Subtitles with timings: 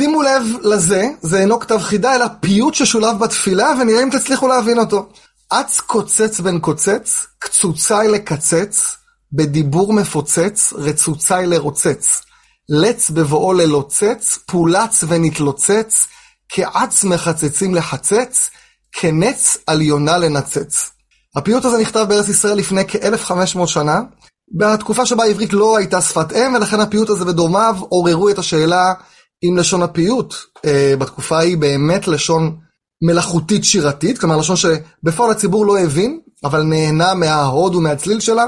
[0.00, 4.78] שימו לב לזה, זה אינו כתב חידה, אלא פיוט ששולב בתפילה, ונראה אם תצליחו להבין
[4.78, 5.08] אותו.
[5.52, 8.96] אץ קוצץ בן קוצץ, קצוצי לקצץ,
[9.32, 12.22] בדיבור מפוצץ, רצוצי לרוצץ.
[12.68, 16.06] לץ בבואו ללוצץ, פולץ ונתלוצץ,
[16.48, 18.50] כעץ מחצצים לחצץ,
[18.92, 20.90] כנץ על יונה לנצץ.
[21.36, 24.00] הפיוט הזה נכתב בארץ ישראל לפני כ-1500 שנה,
[24.58, 28.92] בתקופה שבה העברית לא הייתה שפת אם, ולכן הפיוט הזה ודומיו עוררו את השאלה
[29.44, 30.34] אם לשון הפיוט
[30.64, 32.56] אה, בתקופה ההיא באמת לשון
[33.02, 38.46] מלאכותית שירתית, כלומר לשון שבפועל הציבור לא הבין, אבל נהנה מההוד ומהצליל שלה,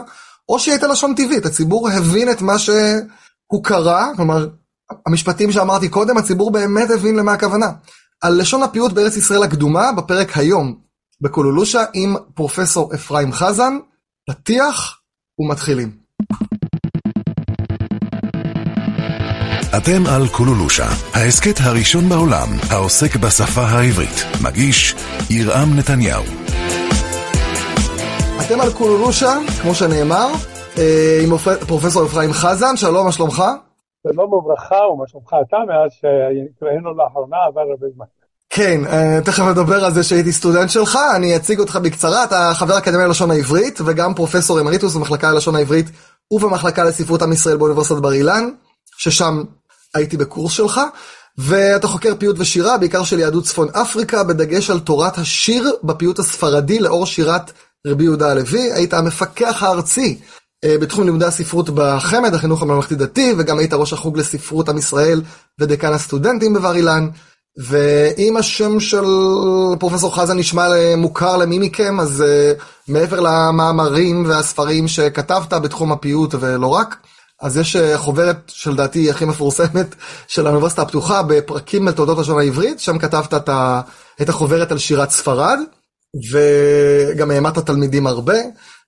[0.49, 4.49] או שהיא הייתה לשון טבעית, הציבור הבין את מה שהוא קרא, כלומר,
[5.07, 7.71] המשפטים שאמרתי קודם, הציבור באמת הבין למה הכוונה.
[8.23, 10.81] על לשון הפיוט בארץ ישראל הקדומה, בפרק היום
[11.21, 13.79] בקולולושה, עם פרופסור אפרים חזן,
[14.31, 15.01] פתיח
[15.39, 16.02] ומתחילים.
[19.77, 24.17] אתם על קולולושה, ההסכת הראשון בעולם העוסק בשפה העברית.
[24.45, 24.95] מגיש
[25.31, 26.23] ירעם נתניהו.
[28.47, 30.27] אתם על קולולושה, כמו שנאמר,
[30.79, 31.31] אה, עם
[31.67, 33.43] פרופסור אפרים חזן, שלום, מה שלומך?
[34.09, 38.07] שלום וברכה, ומה שלומך אתה מאז שהתראינו לאחרונה, עבר הרבה זמן.
[38.51, 42.79] כן, אה, תכף נדבר על זה שהייתי סטודנט שלך, אני אציג אותך בקצרה, אתה חבר
[42.79, 45.87] אקדמיה ללשון העברית, וגם פרופסור אמריטוס במחלקה ללשון העברית
[46.31, 48.49] ובמחלקה לספרות עם ישראל באוניברסיטת בר אילן,
[48.97, 49.43] ששם
[49.95, 50.81] הייתי בקורס שלך,
[51.39, 56.79] ואתה חוקר פיוט ושירה, בעיקר של יהדות צפון אפריקה, בדגש על תורת השיר בפיוט הספרדי
[56.79, 57.53] לאור שירת
[57.87, 60.19] רבי יהודה הלוי, היית המפקח הארצי
[60.65, 65.23] אה, בתחום לימודי הספרות בחמ"ד, החינוך הממלכתי דתי, וגם היית ראש החוג לספרות עם ישראל
[65.61, 67.09] ודיקן הסטודנטים בבר אילן.
[67.59, 69.05] ואם השם של
[69.79, 76.67] פרופסור חזן נשמע מוכר למי מכם, אז uh, מעבר למאמרים והספרים שכתבת בתחום הפיוט ולא
[76.67, 76.97] רק,
[77.43, 79.95] אז יש uh, חוברת שלדעתי הכי מפורסמת
[80.29, 83.81] של האוניברסיטה הפתוחה בפרקים על תעודות לשון העברית, שם כתבת את, ה,
[84.23, 85.59] את החוברת על שירת ספרד,
[86.31, 88.37] וגם העמדת תלמידים הרבה,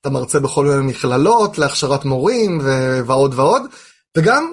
[0.00, 2.60] אתה מרצה בכל מיני מכללות להכשרת מורים
[3.06, 3.62] ועוד ועוד,
[4.16, 4.52] וגם,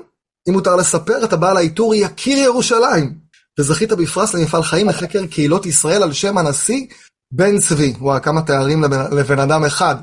[0.50, 3.14] אם מותר לספר, אתה בא לעיטור יקיר ירושלים.
[3.60, 6.86] וזכית בפרס למפעל חיים לחקר קהילות ישראל על שם הנשיא
[7.32, 7.94] בן צבי.
[8.00, 9.96] וואי, כמה תארים לבן, לבן אדם אחד.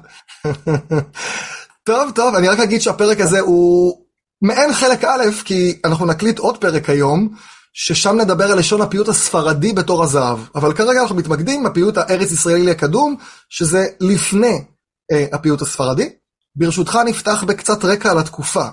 [1.89, 3.99] טוב, טוב, אני רק אגיד שהפרק הזה הוא
[4.43, 7.29] מעין חלק א', כי אנחנו נקליט עוד פרק היום,
[7.73, 10.39] ששם נדבר על לשון הפיוט הספרדי בתור הזהב.
[10.55, 13.17] אבל כרגע אנחנו מתמקדים בפיוט הארץ ישראלי הקדום,
[13.49, 14.65] שזה לפני
[15.13, 16.09] אה, הפיוט הספרדי.
[16.57, 18.67] ברשותך נפתח בקצת רקע על התקופה.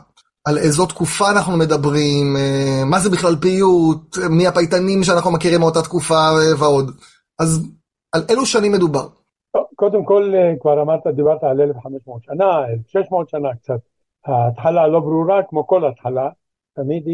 [0.45, 5.81] על איזו תקופה אנחנו מדברים, אה, מה זה בכלל פיוט, מי הפייטנים שאנחנו מכירים מאותה
[5.81, 6.91] תקופה אה, ועוד.
[7.39, 7.59] אז
[8.11, 9.07] על אילו שנים מדובר?
[9.75, 13.79] קודם כל, אה, כבר אמרת, דיברת על 1,500 שנה, 1,600 שנה קצת.
[14.25, 16.29] ההתחלה לא ברורה, כמו כל התחלה.
[16.73, 17.07] תמיד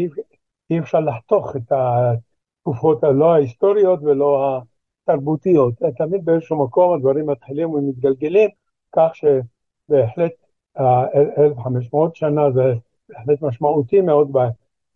[0.70, 4.60] אי, אפשר לחתוך את התקופות הלא ההיסטוריות ולא
[5.08, 5.74] התרבותיות.
[5.96, 8.50] תמיד באיזשהו מקום הדברים מתחילים ומתגלגלים,
[8.92, 10.32] כך שבהחלט
[10.78, 12.74] 1,500 שנה זה
[13.08, 14.32] בהחלט משמעותי מאוד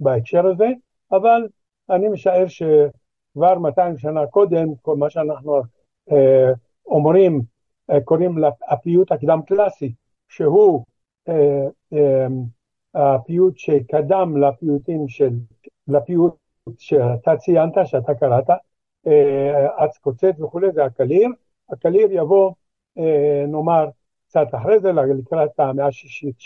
[0.00, 0.68] בהקשר הזה,
[1.12, 1.48] אבל
[1.90, 5.62] אני משער שכבר 200 שנה קודם, כל מה שאנחנו
[6.12, 6.52] אה,
[6.86, 7.42] אומרים,
[7.90, 9.92] אה, קוראים לפיוט הקדם קלאסי,
[10.28, 10.84] שהוא
[11.28, 12.26] אה, אה,
[12.94, 15.30] הפיוט שקדם לפיוטים של,
[15.88, 16.34] לפיוט
[16.78, 18.50] שאתה ציינת, שאתה קראת,
[19.76, 21.28] אץ קוצץ וכולי, זה הקליר.
[21.70, 22.52] הקליר יבוא,
[23.48, 23.88] נאמר,
[24.28, 26.36] קצת אחרי זה, לקראת המאה השישית,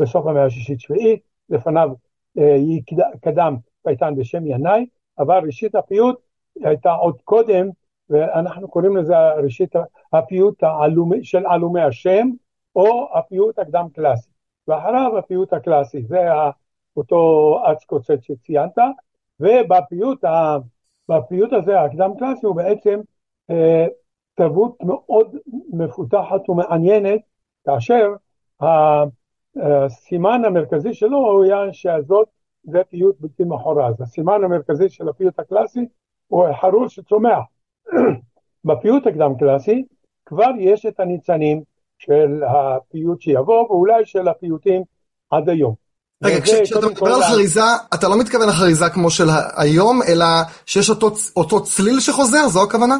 [0.00, 1.90] בסוף המאה השישית-שביעית, לפניו
[2.38, 2.56] אה,
[3.20, 4.86] קדם פייטן בשם ינאי,
[5.18, 6.18] אבל ראשית הפיוט
[6.64, 7.68] הייתה עוד קודם,
[8.10, 9.72] ואנחנו קוראים לזה ראשית
[10.12, 12.28] הפיוט העלומי, של עלומי השם,
[12.76, 14.30] או הפיוט הקדם קלאסי.
[14.68, 16.18] ואחריו הפיוט הקלאסי, זה
[16.96, 18.78] אותו אץ קוצץ שציינת,
[19.40, 20.24] ובפיוט
[21.08, 23.00] בפיוט הזה, הקדם קלאסי, הוא בעצם
[23.50, 23.86] אה,
[24.34, 25.36] תרבות מאוד
[25.72, 27.20] מפותחת ומעניינת,
[27.64, 28.06] כאשר
[29.56, 32.28] הסימן המרכזי שלו היה שהזאת
[32.64, 34.00] זה פיוט בלתי מחורז.
[34.00, 35.88] הסימן המרכזי של הפיוט הקלאסי
[36.26, 37.57] הוא חרוז שצומח.
[38.64, 39.84] בפיוט הקדם קלאסי
[40.26, 41.62] כבר יש את הניצנים
[41.98, 44.82] של הפיוט שיבוא ואולי של הפיוטים
[45.30, 45.74] עד היום.
[46.24, 47.60] רגע, כשאתה מדבר על חריזה,
[47.94, 49.24] אתה לא מתכוון לחריזה כמו של
[49.56, 50.26] היום, אלא
[50.66, 51.06] שיש אותו,
[51.36, 52.96] אותו צליל שחוזר, זו הכוונה?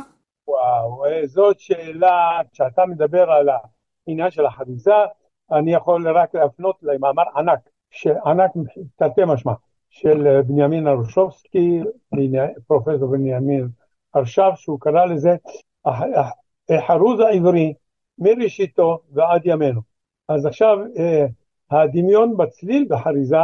[0.48, 4.94] וואו, זאת שאלה, כשאתה מדבר על העניין של החריזה,
[5.52, 7.58] אני יכול רק להפנות למאמר ענק,
[8.26, 8.50] ענק
[8.96, 9.52] תרתי משמע,
[9.90, 11.80] של בנימין ארשובסקי,
[12.66, 13.68] פרופסור בנימין
[14.16, 15.36] ארשב, שהוא קרא לזה
[16.68, 17.74] החרוז העברי
[18.18, 19.80] מראשיתו ועד ימינו.
[20.28, 21.26] אז עכשיו אה,
[21.70, 23.36] הדמיון בצליל בחריזה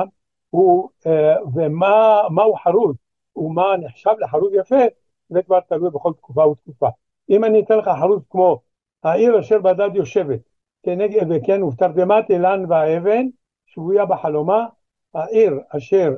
[0.50, 2.96] הוא, אה, ומהו חרוז?
[3.36, 4.84] ומה נחשב לחרוז יפה,
[5.28, 6.88] זה כבר תלוי בכל תקופה ותקופה.
[7.30, 8.60] אם אני אתן לך חרוז כמו
[9.04, 10.40] העיר אשר בדד יושבת,
[10.82, 13.26] כנגד, וכן, ובתרדמת אילן והאבן,
[13.66, 14.66] שבויה בחלומה,
[15.14, 16.10] העיר אשר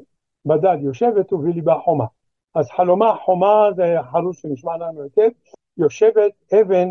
[0.44, 2.04] בדד יושבת ובליבה חומה.
[2.56, 5.28] אז חלומה חומה זה חרוז שנשמע לנו היטב,
[5.76, 6.88] יושבת אבן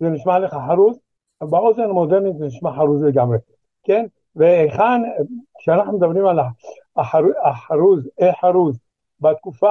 [0.00, 0.98] זה נשמע לך חרוז,
[1.40, 3.38] באוזן המודרנית זה נשמע חרוז לגמרי,
[3.82, 4.06] כן?
[4.36, 5.02] והיכן,
[5.58, 6.38] כשאנחנו מדברים על
[7.46, 8.78] החרוז, החרוז,
[9.20, 9.70] בתקופה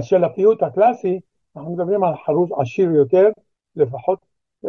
[0.00, 1.20] של הפיוט הקלאסי,
[1.56, 3.28] אנחנו מדברים על חרוז עשיר יותר,
[3.76, 4.18] לפחות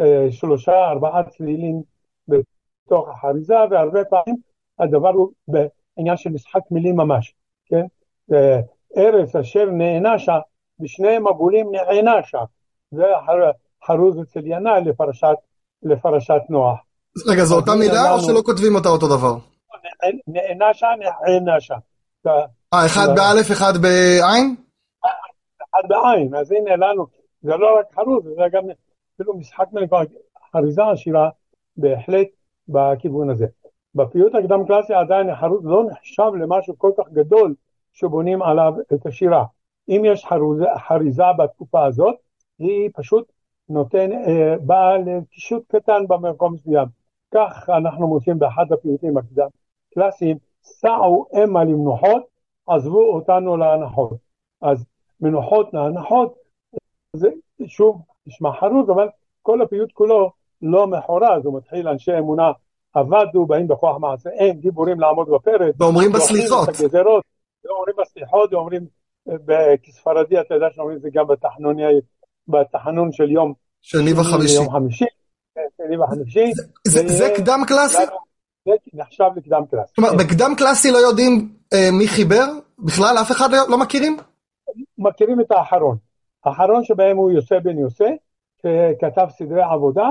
[0.00, 1.82] אה, שלושה ארבעה צלילים
[2.28, 4.36] בתוך החריזה, והרבה פעמים
[4.78, 7.34] הדבר הוא בעניין של משחק מילים ממש,
[7.66, 7.86] כן?
[8.32, 8.60] אה,
[8.96, 10.38] ארץ אשר נענשה,
[10.80, 11.66] ושני מבולים
[12.04, 12.38] נענשה,
[12.90, 13.04] זה
[13.86, 15.36] חרוז אצל ינאי לפרשת,
[15.82, 16.78] לפרשת נוח.
[17.26, 19.36] רגע, זו אותה מילה או שלא כותבים אותה אותו דבר?
[20.26, 20.86] נענשה,
[21.44, 21.74] נענשה.
[22.26, 24.56] אה, אחד באלף, אחד בעין?
[25.04, 27.06] אחד בעין, אז הנה לנו,
[27.42, 28.62] זה לא רק חרוז, זה גם
[29.14, 29.96] אפילו משחק מלכה,
[30.52, 31.28] חריזה עשירה
[31.76, 32.26] בהחלט
[32.68, 33.46] בכיוון הזה.
[33.94, 37.54] בפיוט הקדם קלאסי עדיין החרוז לא נחשב למשהו כל כך גדול
[37.94, 39.44] שבונים עליו את השירה.
[39.88, 42.14] אם יש חרוזה, חריזה בתקופה הזאת,
[42.58, 43.32] היא פשוט
[43.68, 46.86] נותן, אה, באה לקישוט קטן במקום מסוים.
[47.34, 49.48] כך אנחנו מוצאים באחד הפיוטים הקדם
[49.94, 52.22] קלאסיים, סעו המה למנוחות,
[52.66, 54.16] עזבו אותנו להנחות.
[54.62, 54.84] אז
[55.20, 56.34] מנוחות להנחות,
[57.12, 57.28] זה
[57.66, 59.08] שוב נשמע חרוז, אבל
[59.42, 60.30] כל הפיוט כולו
[60.62, 62.52] לא מחורז, הוא מתחיל אנשי אמונה
[62.94, 65.74] עבדו, באים בכוח מעשיהם, גיבורים לעמוד בפרץ.
[65.80, 66.68] ואומרים בסליחות.
[67.74, 68.86] ואומרים בסליחות, ואומרים,
[69.82, 71.82] כספרדי אתה יודע שאומרים את זה גם בתחנוני,
[72.48, 74.54] בתחנון של יום שני וחמישי.
[74.54, 75.04] יום חמישי,
[75.54, 76.52] כן, שני וחמישי.
[77.06, 78.02] זה קדם קלאסי?
[78.66, 79.94] זה נחשב לקדם קלאסי.
[79.94, 80.10] כלומר.
[80.18, 82.46] בקדם קלאסי לא יודעים אה, מי חיבר?
[82.78, 84.16] בכלל אף אחד לא, לא מכירים?
[84.98, 85.96] מכירים את האחרון.
[86.44, 88.16] האחרון שבהם הוא יוסי בן יוסי,
[88.62, 90.08] שכתב סדרי עבודה,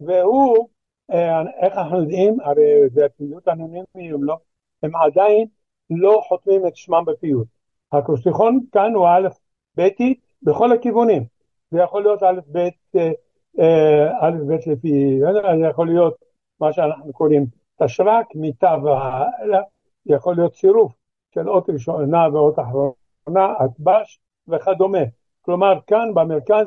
[0.00, 0.68] והוא,
[1.12, 4.36] אה, איך אנחנו יודעים, הרי זה פיוט אנונימי, הם, לא,
[4.82, 5.46] הם עדיין
[5.90, 7.46] לא חותמים את שמם בפיוט.
[7.92, 9.28] הקרוסטיכון כאן הוא א'
[9.76, 11.24] ביתית בכל הכיוונים.
[11.70, 12.58] זה יכול להיות א' ב'
[12.96, 13.10] אה,
[13.58, 15.20] אה, א' ב' לפי,
[15.60, 16.16] זה יכול להיות
[16.60, 17.46] מה שאנחנו קוראים
[17.82, 19.60] תשרק, מיטה והלאה,
[20.06, 20.92] יכול להיות צירוף
[21.34, 24.98] של אות ראשונה ואות אחרונה, הדבש וכדומה.
[25.42, 26.66] כלומר כאן במרכז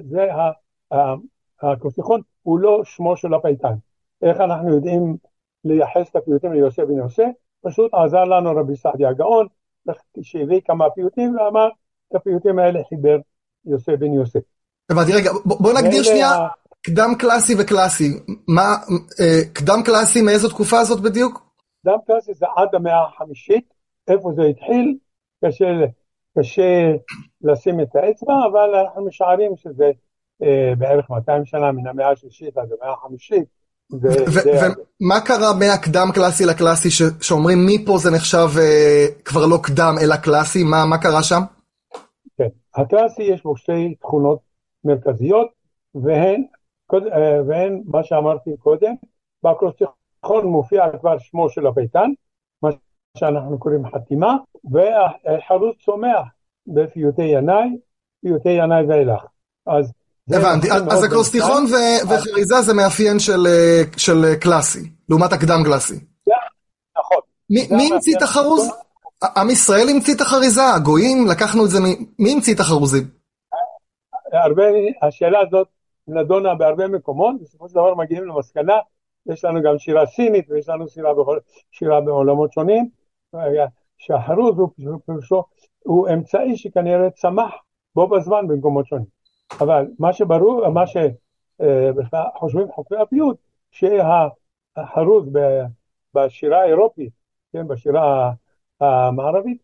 [0.00, 0.28] זה
[1.62, 3.74] הקרוסטיכון הוא לא שמו של הפייטן.
[4.22, 5.16] איך אנחנו יודעים
[5.64, 7.30] לייחס את הפיוטים ליוסף בן יוסף?
[7.66, 9.46] פשוט עזר לנו רבי סעדיה הגאון,
[10.22, 11.68] שהביא כמה פיוטים ואמר,
[12.08, 13.18] את הפיוטים האלה חיבר
[13.64, 14.40] יוסף בן יוסף.
[14.90, 16.48] הבנתי, רגע, בוא נגדיר שנייה
[16.86, 18.08] קדם קלאסי וקלאסי.
[18.48, 18.74] מה,
[19.20, 21.46] אה, קדם קלאסי מאיזו תקופה הזאת בדיוק?
[21.82, 23.74] קדם קלאסי זה עד המאה החמישית,
[24.08, 24.98] איפה זה התחיל,
[25.44, 25.66] קשה,
[26.38, 26.92] קשה
[27.42, 29.90] לשים את האצבע, אבל אנחנו משערים שזה
[30.42, 33.55] אה, בערך 200 שנה מן המאה השישית עד המאה החמישית.
[33.90, 36.88] ומה קרה מהקדם קלאסי לקלאסי
[37.20, 41.40] שאומרים מפה זה נחשב אה, כבר לא קדם אלא קלאסי, מה קרה שם?
[42.38, 44.38] כן, הקלאסי יש בו שתי תכונות
[44.84, 45.48] מרכזיות
[45.94, 46.44] והן,
[46.94, 48.94] אה, והן מה שאמרתי קודם,
[49.42, 52.10] באקרוסטיכון מופיע כבר שמו של הביתן,
[52.62, 52.70] מה
[53.16, 54.36] שאנחנו קוראים חתימה,
[54.70, 56.26] והחרוץ צומח
[56.66, 57.76] בפיוטי ינאי,
[58.22, 59.24] פיוטי ינאי ואילך.
[59.66, 59.92] אז
[60.32, 61.64] הבנתי, אז אקרוסטיכון
[62.08, 63.18] וחריזה זה מאפיין
[63.96, 65.94] של קלאסי, לעומת הקדם קלאסי.
[66.98, 67.18] נכון.
[67.50, 68.70] מי המציא את החרוז?
[69.36, 71.78] עם ישראל המציא את החריזה, הגויים, לקחנו את זה,
[72.18, 73.02] מי המציא את החרוזים?
[75.02, 75.68] השאלה הזאת
[76.08, 78.76] נדונה בהרבה מקומות, בסופו של דבר מגיעים למסקנה,
[79.26, 81.38] יש לנו גם שירה סינית ויש לנו שירה, בכל,
[81.70, 82.88] שירה בעולמות שונים,
[83.98, 84.68] שהחרוז הוא,
[85.30, 85.42] הוא,
[85.84, 87.54] הוא אמצעי שכנראה צמח
[87.94, 89.15] בו בזמן במקומות שונים.
[89.60, 93.36] אבל מה שברור, מה שחושבים חוקרי הפיוט,
[93.70, 95.28] שהחרוז
[96.14, 97.12] בשירה האירופית,
[97.52, 98.32] כן, בשירה
[98.80, 99.62] המערבית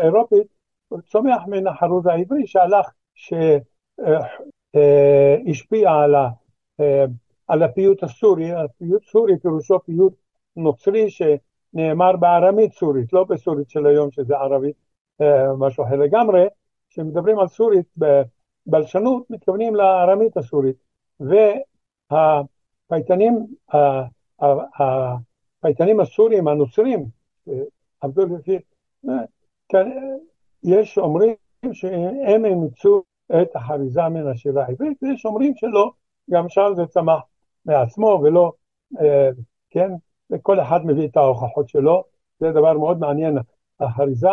[0.00, 0.46] האירופית,
[1.06, 2.90] צומח מן החרוז העברי שהלך,
[4.74, 6.28] שהשפיע על, ה,
[7.48, 10.12] על הפיוט הסורי, הפיוט סורי פירושו פיוט
[10.56, 14.76] נוצרי שנאמר בארמית סורית, לא בסורית של היום שזה ערבית,
[15.58, 16.46] משהו אחר לגמרי,
[16.90, 17.86] כשמדברים על סורית
[18.66, 20.76] בלשנות מתכוונים לארמית הסורית,
[22.10, 23.46] והפייטנים,
[25.60, 27.06] הפייטנים הסורים הנוצרים,
[28.00, 28.58] עבדו לפי,
[29.68, 29.88] כן,
[30.62, 31.34] יש אומרים
[31.72, 33.02] שהם אימצו
[33.42, 35.90] את החריזה מן השירה העברית, ויש אומרים שלא,
[36.30, 37.22] גם שם זה צמח
[37.64, 38.52] מעצמו ולא,
[39.70, 39.90] כן,
[40.30, 42.04] וכל אחד מביא את ההוכחות שלו,
[42.40, 43.38] זה דבר מאוד מעניין,
[43.80, 44.28] החריזה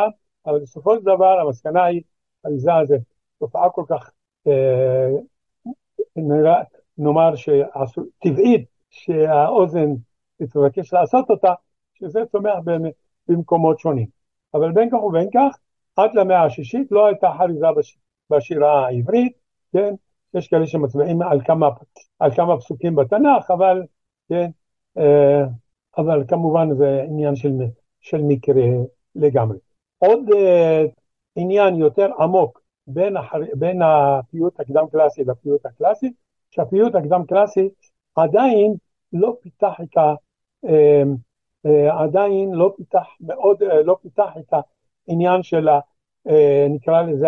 [0.45, 2.01] אבל בסופו של דבר המסקנה היא,
[2.43, 2.97] האריזה זה
[3.39, 4.22] תופעה כל כך, אה,
[6.97, 7.33] נאמר
[8.19, 9.89] טבעית, שהאוזן
[10.53, 11.53] תבקש לעשות אותה,
[11.93, 12.55] שזה צומח
[13.27, 14.07] במקומות שונים.
[14.53, 15.57] אבל בין כך ובין כך,
[15.95, 17.67] עד למאה השישית לא הייתה חריזה
[18.29, 19.33] בשירה העברית,
[19.73, 19.93] כן?
[20.33, 21.69] יש כאלה שמצביעים על כמה,
[22.19, 23.83] על כמה פסוקים בתנ"ך, אבל,
[24.29, 24.49] כן?
[24.97, 25.43] אה,
[25.97, 27.53] אבל כמובן זה עניין של,
[28.01, 28.63] של מקרה
[29.15, 29.57] לגמרי.
[29.97, 30.89] עוד uh,
[31.35, 33.39] עניין יותר עמוק בין, החר...
[33.53, 36.13] בין הפיוט הקדם קלאסי לפיוט הקלאסי,
[36.51, 37.69] שהפיוט הקדם קלאסי
[38.15, 38.73] עדיין
[39.13, 40.13] לא פיתח את ה...
[40.65, 40.69] Uh,
[41.67, 44.53] uh, עדיין לא פיתח מאוד, uh, לא פיתח את
[45.07, 45.79] העניין של ה...
[46.27, 46.31] Uh,
[46.69, 47.27] נקרא לזה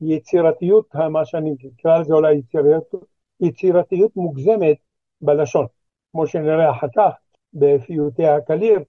[0.00, 3.04] היצירתיות, מה שאני אקרא לזה אולי יצירתיות,
[3.40, 4.76] יצירתיות מוגזמת
[5.20, 5.66] בלשון,
[6.12, 7.10] כמו שנראה אחר כך
[7.54, 8.80] בפיוטי הקליר,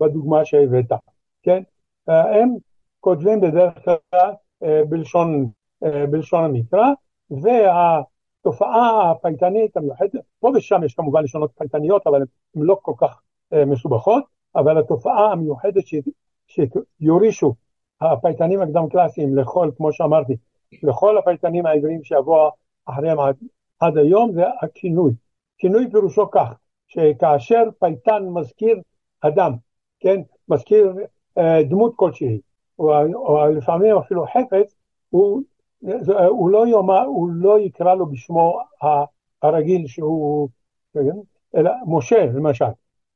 [0.00, 0.92] בדוגמה שהבאת,
[1.42, 1.62] כן?
[2.06, 2.54] הם
[3.00, 4.30] כותבים בדרך כלל אה,
[4.88, 5.50] בלשון,
[5.84, 6.86] אה, בלשון המקרא,
[7.30, 13.20] והתופעה הפייטנית המיוחדת, פה ושם יש כמובן לשונות פייטניות, אבל הן לא כל כך
[13.52, 14.24] אה, מסובכות,
[14.56, 15.84] אבל התופעה המיוחדת
[16.46, 17.54] שיורישו
[18.00, 20.36] הפייטנים הקדם קלאסיים לכל, כמו שאמרתי,
[20.82, 22.50] לכל הפייטנים העבריים שיבואו
[22.86, 23.36] אחריהם עד,
[23.80, 25.12] עד היום, זה הכינוי.
[25.58, 26.52] כינוי פירושו כך,
[26.88, 28.80] שכאשר פייטן מזכיר
[29.20, 29.52] אדם,
[30.00, 30.94] כן, מזכיר
[31.38, 32.40] אה, דמות כלשהי,
[32.82, 34.74] או, או לפעמים אפילו חפץ,
[35.10, 35.42] הוא,
[36.28, 38.60] הוא, לא יאמר, הוא לא יקרא לו בשמו
[39.42, 40.48] הרגיל שהוא,
[40.94, 41.00] כן,
[41.56, 42.64] אלא משה למשל,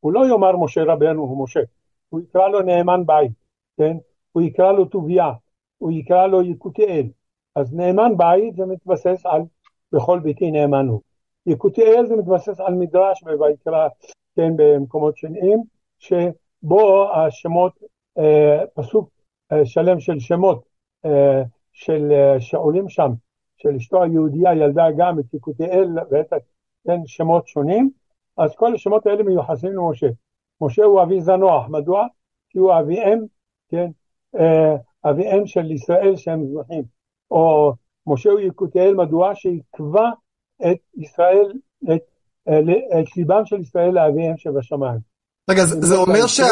[0.00, 1.60] הוא לא יאמר משה רבנו הוא משה,
[2.08, 3.32] הוא יקרא לו נאמן בית,
[3.76, 3.96] כן,
[4.32, 5.32] הוא יקרא לו טוביה,
[5.78, 7.06] הוא יקרא לו יקותיאל,
[7.54, 9.42] אז נאמן בית זה מתבסס על
[9.92, 11.00] בכל ביתי נאמן הוא.
[11.46, 13.88] יקותיאל זה מתבסס על מדרש בויקרא,
[14.36, 15.62] כן, במקומות שניים,
[15.98, 17.72] שבו השמות,
[18.18, 19.15] אה, פסוק
[19.64, 20.64] שלם של שמות
[21.04, 23.12] אה, של אה, שעולים שם,
[23.56, 26.32] של אשתו היהודייה ילדה גם את יקותיאל ואת
[26.86, 27.90] כן, שמות שונים,
[28.38, 30.06] אז כל השמות האלה מיוחסים למשה.
[30.60, 32.06] משה הוא אבי זנוח, מדוע?
[32.50, 33.18] כי הוא אביהם,
[33.68, 33.90] כן,
[34.36, 34.76] אה,
[35.10, 36.82] אביהם של ישראל שהם זנוחים.
[37.30, 37.72] או
[38.06, 39.34] משה הוא יקותיאל, מדוע?
[39.34, 40.10] שיקבע
[40.62, 41.52] את ישראל,
[41.84, 42.02] את,
[43.00, 44.98] את ליבם של ישראל לאביהם שבשמיים.
[45.50, 46.44] רגע, זה, זה, אומר שה,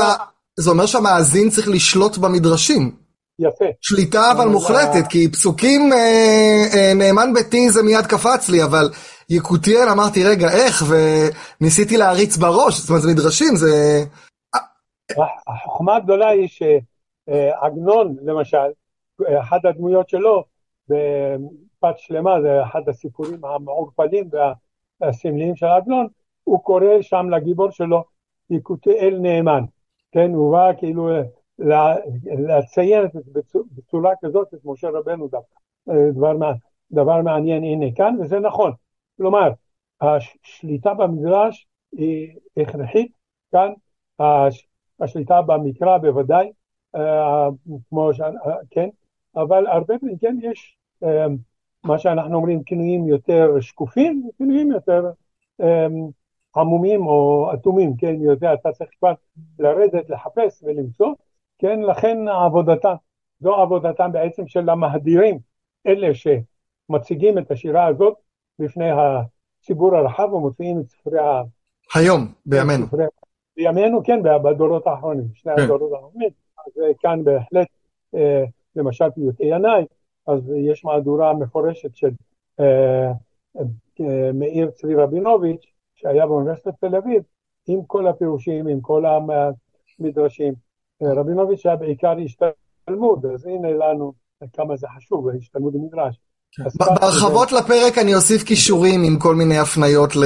[0.56, 3.04] זה אומר שהמאזין צריך לשלוט במדרשים.
[3.38, 3.64] יפה.
[3.80, 8.90] שליטה אבל מוחלטת, כי פסוקים אה, אה, נאמן ביתי זה מיד קפץ לי, אבל
[9.30, 14.04] יקותיאל אמרתי רגע איך, וניסיתי להריץ בראש, זאת אומרת זה מדרשים, זה...
[15.46, 18.66] החוכמה הגדולה היא שעגנון למשל,
[19.40, 20.44] אחת הדמויות שלו,
[20.88, 24.30] בפת שלמה, זה אחד הסיפורים המעורפלים
[25.00, 26.06] והסמליים של עגנון,
[26.44, 28.04] הוא קורא שם לגיבור שלו
[28.50, 29.64] יקותיאל נאמן,
[30.14, 31.08] כן, הוא בא כאילו
[32.24, 33.06] לציין
[33.74, 35.58] בצורה כזאת את משה רבנו דווקא,
[36.12, 36.52] דבר,
[36.92, 38.72] דבר מעניין הנה כאן, וזה נכון,
[39.16, 39.50] כלומר,
[40.00, 43.12] השליטה במדרש היא הכרחית
[43.52, 43.72] כאן,
[45.00, 46.52] השליטה במקרא בוודאי,
[46.94, 47.48] אה,
[47.88, 48.20] כמו ש...
[48.70, 48.88] כן,
[49.36, 50.76] אבל הרבה פעמים כן יש
[51.84, 55.10] מה שאנחנו אומרים כינויים יותר שקופים וכינויים יותר
[56.56, 59.12] עמומים או אטומים, כן, יותר אתה צריך כבר
[59.58, 61.14] לרדת, לחפש ולמצוא,
[61.58, 62.94] כן, לכן עבודתם,
[63.40, 65.38] זו עבודתם בעצם של המהדירים,
[65.86, 68.14] אלה שמציגים את השירה הזאת
[68.58, 71.42] בפני הציבור הרחב ומוציאים את ספרי ה...
[71.94, 72.86] היום, בימינו.
[72.86, 73.04] ספרי...
[73.56, 75.62] בימינו, כן, בדורות האחרונים, שני כן.
[75.62, 76.30] הדורות האחרונים,
[76.66, 77.68] אז כאן בהחלט
[78.14, 78.44] אה,
[78.76, 79.84] למשל פיוטי ינאי,
[80.26, 82.10] אז יש מהדורה מפורשת של
[82.60, 83.12] אה,
[84.00, 87.22] אה, מאיר צבי רבינוביץ', שהיה באוניברסיטת תל אביב,
[87.66, 90.54] עם כל הפירושים, עם כל המדרשים.
[91.02, 92.36] אה, רבינוביץ' היה בעיקר איש
[92.86, 94.12] תלמוד, אז הנה לנו
[94.52, 96.20] כמה זה חשוב, איש תלמוד ומדרש.
[97.00, 100.24] בהרחבות לפרק אני אוסיף כישורים עם כל מיני הפניות ל...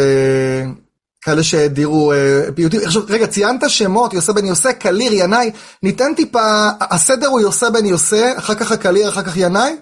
[1.21, 2.81] כאלה שהדירו אה, פיוטים.
[2.85, 5.51] עכשיו, רגע, ציינת שמות, יוסי בן יוסי, קליר, ינאי.
[5.83, 9.77] ניתן טיפה, הסדר הוא יוסי בן יוסי, אחר כך הקליר, אחר כך ינאי?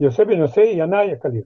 [0.00, 1.42] יוסי בן יוסי, ינאי, הקליר.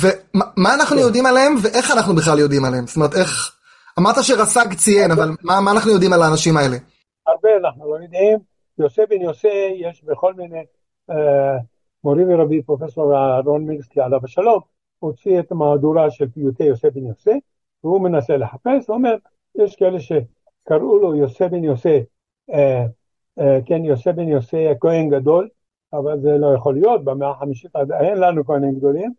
[0.00, 1.02] ומה אנחנו כן.
[1.02, 2.86] יודעים עליהם, ואיך אנחנו בכלל יודעים עליהם?
[2.86, 3.54] זאת אומרת, איך...
[3.98, 6.76] אמרת שרס"ג ציין, אבל מה, מה אנחנו יודעים על האנשים האלה?
[7.26, 8.38] הרבה אנחנו לא יודעים.
[8.78, 9.48] יוסי בן יוסי,
[9.80, 10.64] יש בכל מיני...
[11.10, 11.58] אה,
[12.04, 14.60] מורי ורבי פרופסור אהרון מינסקי עליו השלום,
[14.98, 17.40] הוציא את המהדורה של פיוטי יוסי בן יוסי,
[17.84, 19.16] והוא מנסה לחפש, הוא אומר,
[19.54, 22.02] יש כאלה שקראו לו יוסי בן יוסי,
[22.50, 22.86] אה,
[23.38, 25.48] אה, כן, יוסי בן יוסי הכהן גדול,
[25.92, 29.12] אבל זה לא יכול להיות, במאה החמישית אין לנו כהנים גדולים,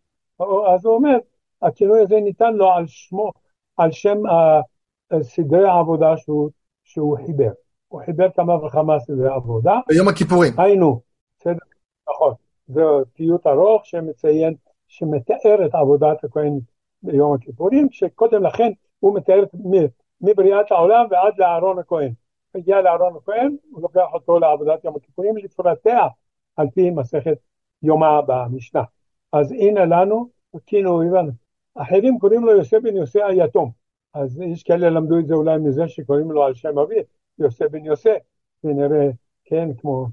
[0.43, 1.17] אז הוא אומר,
[1.61, 3.31] הכינוי הזה ניתן לו על שמו,
[3.77, 4.17] על שם
[5.21, 6.49] סדרי העבודה שהוא,
[6.83, 7.51] שהוא חיבר.
[7.87, 9.79] הוא חיבר כמה וכמה סדרי עבודה.
[9.87, 10.53] ביום הכיפורים.
[10.57, 11.01] היינו,
[11.39, 11.57] בסדר,
[12.09, 12.33] נכון,
[12.67, 12.81] זה
[13.13, 14.53] פיוט ארוך שמציין,
[14.87, 16.59] שמתאר את עבודת הכהן
[17.03, 19.43] ביום הכיפורים, שקודם לכן הוא מתאר
[20.21, 22.11] מבריאת העולם ועד לאהרון הכהן.
[22.55, 26.07] הגיע לאהרון הכהן, הוא לוקח אותו לעבודת יום הכיפורים לפרטיה
[26.55, 27.37] על פי מסכת
[27.83, 28.83] יומא במשנה.
[29.33, 30.29] אז הנה לנו,
[30.65, 31.31] כאילו הבנו,
[31.75, 33.71] אחרים קוראים לו יוסף בן יוסף היתום.
[34.13, 36.95] אז יש כאלה למדו את זה אולי מזה שקוראים לו על שם אבי,
[37.39, 38.17] יוסף בן יוסף,
[38.63, 39.09] ונראה,
[39.45, 40.07] כן, כמו,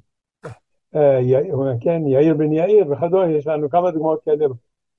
[0.95, 1.21] אה,
[1.81, 4.47] כן, יאיר בן יאיר וכדומה, יש לנו כמה דוגמאות כאלה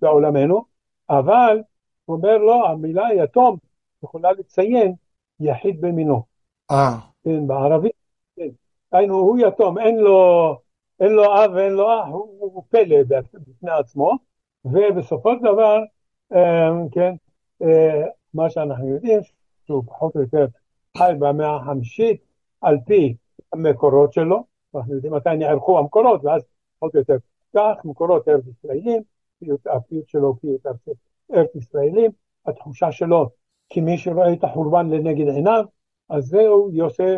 [0.01, 0.63] בעולמנו,
[1.09, 1.62] אבל
[2.05, 3.57] הוא אומר לא, המילה יתום
[4.03, 4.93] יכולה לציין
[5.39, 6.24] יחיד במינו.
[6.71, 6.97] אה.
[7.24, 7.91] כן, בערבית,
[8.36, 8.47] כן.
[8.91, 10.57] היינו, הוא יתום, אין לו,
[11.00, 12.98] אין לו אב ואין לו אח, הוא, הוא פלא
[13.34, 14.18] בפני עצמו,
[14.66, 15.80] ובסופו של דבר,
[16.34, 17.16] אה, כן,
[17.62, 19.20] אה, מה שאנחנו יודעים,
[19.66, 20.46] שהוא פחות או יותר
[20.98, 22.22] חי במאה החמישית
[22.62, 23.16] על פי
[23.54, 24.44] המקורות שלו,
[24.75, 26.42] אנחנו יודעים מתי נערכו המקורות, ואז
[26.80, 27.18] פחות או יותר
[27.56, 29.01] כך, מקורות ארץ ישראלים,
[29.66, 30.66] הפיוט שלו פיוט
[31.34, 32.12] ארץ ישראלים,
[32.46, 33.30] התחושה שלו
[33.70, 35.66] כמי שרואה את החורבן לנגד עיניו,
[36.10, 37.16] אז זהו יוסף,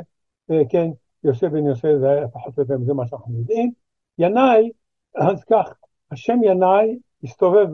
[0.51, 0.89] אה, כן,
[1.23, 3.71] יוסף בן יוסף זה פחות או יותר זה מה שאנחנו יודעים.
[4.17, 4.71] ינאי,
[5.15, 5.73] אז כך,
[6.11, 7.67] השם ינאי הסתובב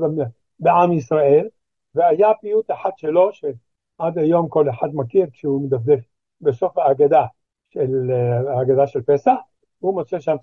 [0.59, 1.47] בעם ישראל,
[1.95, 5.99] והיה פיוט אחד שלו, שעד היום כל אחד מכיר כשהוא מדפדף
[6.41, 7.25] בסוף ההגדה
[7.69, 8.11] של,
[8.47, 9.35] ההגדה של פסח,
[9.79, 10.35] הוא מוצא שם,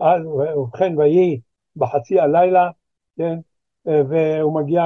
[0.00, 0.26] אז
[0.56, 1.40] ובכן ויהי
[1.76, 2.70] בחצי הלילה,
[3.16, 3.38] כן,
[3.84, 4.84] והוא מגיע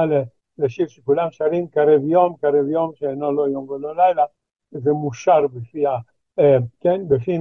[0.57, 4.23] לשיר שכולם שרים קרב יום, קרב יום שאינו לא יום ולא לילה,
[4.71, 5.83] זה מושר בפי,
[6.81, 7.39] כן, בפי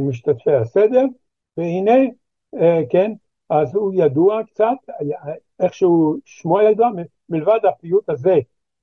[0.00, 1.04] משתתפי הסדר,
[1.56, 1.98] והנה,
[2.90, 3.12] כן,
[3.50, 4.76] אז הוא ידוע קצת,
[5.60, 6.88] איכשהו שמו ידוע,
[7.28, 8.34] מלבד הפיוט הזה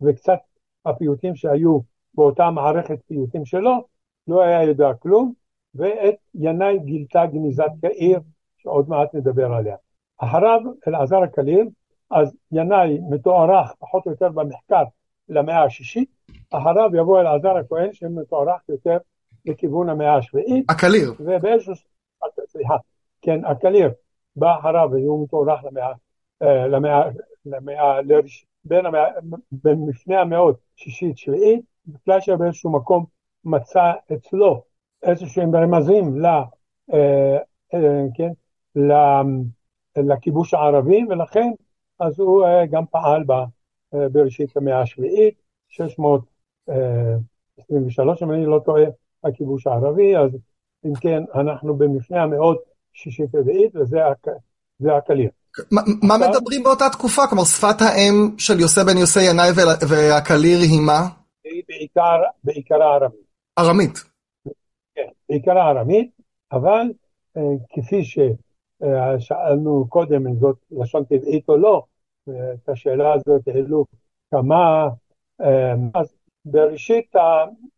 [0.02, 0.40] וקצת
[0.86, 1.80] הפיוטים שהיו
[2.14, 3.88] באותה מערכת פיוטים שלו,
[4.28, 5.34] לא היה ידוע כלום,
[5.76, 8.20] ואת ינאי גילתה גניזת יאיר,
[8.58, 9.76] שעוד מעט נדבר עליה.
[10.18, 11.70] אחריו אלעזר הקליל,
[12.12, 14.84] אז ינאי מתוארך פחות או יותר במחקר
[15.30, 16.10] למאה השישית,
[16.50, 18.98] אחריו יבוא אלעזר הכהן שמתוארך יותר
[19.48, 20.66] לכיוון המאה השביעית.
[20.70, 21.14] הקליר.
[21.20, 21.74] ובאיזשהו...
[22.48, 22.76] סליחה,
[23.22, 23.94] כן, הקליר
[24.36, 25.94] בא אחריו והוא מתוארך למאה,
[26.42, 27.10] אה, למאה,
[27.46, 29.06] למאה, לראש, בין המאה,
[29.52, 31.62] במפני המאות שישית שביעית,
[32.04, 33.06] פלאשר באיזשהו מקום
[33.44, 34.64] מצא אצלו
[35.04, 36.26] איזשהם רמזים ל...
[36.94, 37.38] אה,
[37.74, 38.32] אה, כן,
[39.98, 41.52] לכיבוש הערבי, ולכן
[42.00, 43.24] אז הוא גם פעל
[43.94, 48.84] בראשית המאה השביעית, 623, אם אני לא טועה,
[49.24, 50.38] הכיבוש הערבי, אז
[50.86, 52.58] אם כן, אנחנו במפנה המאות
[52.94, 55.30] שישית רביעית, וזה הקליר.
[56.04, 57.22] מה מדברים באותה תקופה?
[57.30, 59.50] כלומר, שפת האם של יוסף בן יוסי ינאי
[59.90, 61.08] והקליר היא מה?
[61.44, 61.64] היא
[62.44, 63.28] בעיקר, ארמית.
[63.60, 64.04] ארמית.
[64.96, 66.12] כן, בעיקרה ארמית,
[66.52, 66.92] אבל
[67.38, 71.84] אה, כפי ששאלנו קודם אם זאת לשון טבעית או לא,
[72.30, 73.86] את השאלה הזאת העלו
[74.32, 74.88] כמה,
[75.42, 76.17] אה, אז
[76.52, 77.16] בראשית,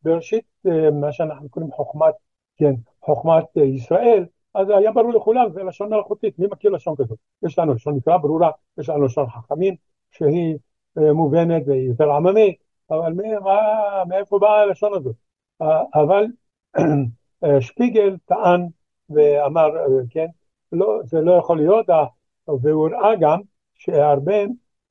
[0.03, 2.13] בראשית אה, מה שאנחנו קוראים חוכמת,
[2.57, 7.17] כן, חוכמת ישראל, אז היה ברור לכולם, זה לשון מלאכותית, מי מכיר לשון כזאת?
[7.43, 9.75] יש לנו לשון מקרא ברורה, יש לנו לשון חכמים,
[10.11, 10.57] שהיא
[10.97, 12.57] אה, מובנת ויותר עממית,
[12.89, 13.59] אבל מה,
[14.07, 15.15] מאיפה באה הלשון הזאת?
[15.93, 16.25] אבל
[17.59, 18.67] שפיגל טען
[19.09, 19.69] ואמר,
[20.09, 20.27] כן,
[20.71, 21.85] לא, זה לא יכול להיות,
[22.47, 23.39] והוא הראה גם
[23.73, 24.33] שהרבה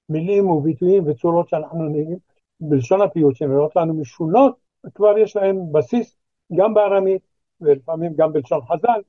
[0.08, 2.18] מילים וביטויים וצורות שאנחנו נהיים
[2.60, 4.56] בלשון הפיוט שנראות לנו משונות,
[4.94, 6.16] כבר יש להם בסיס
[6.56, 7.22] גם בארמית
[7.60, 9.00] ולפעמים גם בלשון חז"ל,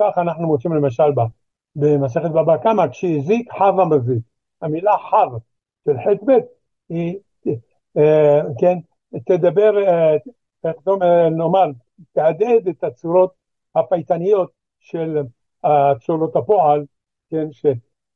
[0.00, 1.12] כך אנחנו מוצאים למשל
[1.76, 4.22] במסכת בבא קמא, כשהזיק חב המזיק.
[4.62, 5.28] המילה חב
[5.84, 6.30] של ח"ב
[6.88, 7.18] היא,
[7.96, 8.78] אה, כן,
[9.24, 10.16] תדבר, אה,
[10.64, 10.76] איך
[11.30, 11.66] נאמר,
[12.12, 13.32] תהדהד את הצורות
[13.74, 15.22] הפייטניות של
[16.00, 16.84] צורות הפועל,
[17.30, 17.46] כן,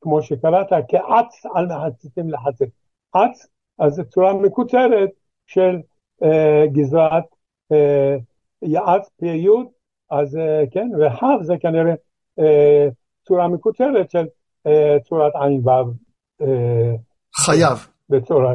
[0.01, 2.65] כמו שקראת, כעץ על מחציתם לחצר.
[3.13, 3.47] עץ,
[3.79, 5.09] אז זו צורה מקוצרת
[5.47, 5.77] של
[6.23, 7.23] אה, גזרת
[7.71, 8.15] אה,
[8.61, 9.65] יעץ פי יוד,
[10.11, 11.93] אז אה, כן, וחב זה כנראה
[12.39, 12.87] אה,
[13.27, 14.25] צורה מקוצרת של
[14.67, 15.93] אה, צורת עין וו.
[16.41, 16.95] אה,
[17.35, 17.87] חייב.
[18.09, 18.53] בצורה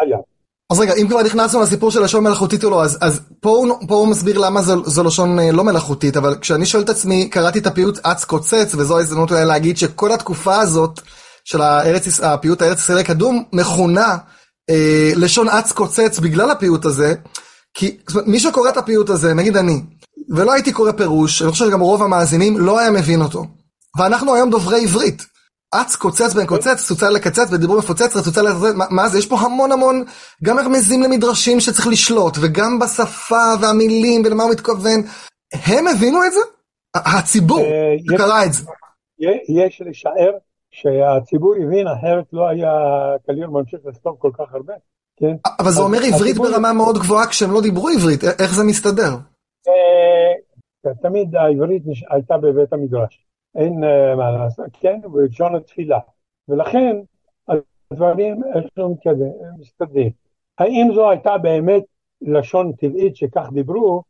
[0.00, 0.20] חייב.
[0.72, 3.88] אז רגע, אם כבר נכנסנו לסיפור של לשון מלאכותית או לא, אז, אז פה, הוא,
[3.88, 7.28] פה הוא מסביר למה זו, זו לשון אה, לא מלאכותית, אבל כשאני שואל את עצמי,
[7.30, 11.00] קראתי את הפיוט אץ קוצץ, וזו ההזדמנות אולי להגיד שכל התקופה הזאת
[11.44, 14.16] של הארץ, הפיוט הארץ ישראל הקדום, מכונה
[15.16, 17.14] לשון אץ קוצץ בגלל הפיוט הזה,
[17.74, 19.80] כי אומרת, מי שקורא את הפיוט הזה, נגיד אני,
[20.28, 23.44] ולא הייתי קורא פירוש, אני חושב שגם רוב המאזינים לא היה מבין אותו.
[23.98, 25.22] ואנחנו היום דוברי עברית.
[25.74, 29.18] אץ, קוצץ בן קוצץ, צוצה לקצץ, ודיבור מפוצץ, רצוצה לקצץ, מה, מה זה?
[29.18, 30.04] יש פה המון המון,
[30.44, 35.02] גם רמזים למדרשים שצריך לשלוט, וגם בשפה והמילים ולמה הוא מתכוון.
[35.52, 36.40] הם הבינו את זה?
[36.94, 37.66] הציבור
[38.16, 38.64] קרא את זה.
[39.48, 40.32] יש לשער
[40.80, 42.72] שהציבור הבין, אחרת לא היה
[43.26, 44.74] קליר ממשיך לכתוב כל כך הרבה.
[45.16, 45.36] כן?
[45.60, 49.10] אבל זה אומר עברית ברמה מאוד גבוהה כשהם לא דיברו עברית, איך זה מסתדר?
[51.02, 53.80] תמיד העברית הייתה בבית המדרש, אין
[54.16, 55.98] מה לעשות, כן, בלשון התפילה,
[56.48, 56.96] ולכן
[57.48, 58.96] הדברים איכשהו
[59.58, 60.10] מסתדרים.
[60.58, 61.82] האם זו הייתה באמת
[62.22, 64.02] לשון טבעית שכך דיברו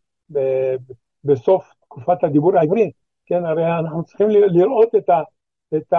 [1.25, 2.91] בסוף תקופת הדיבור העברי?
[3.27, 5.21] כן, הרי אנחנו צריכים לראות את, ה,
[5.77, 5.93] את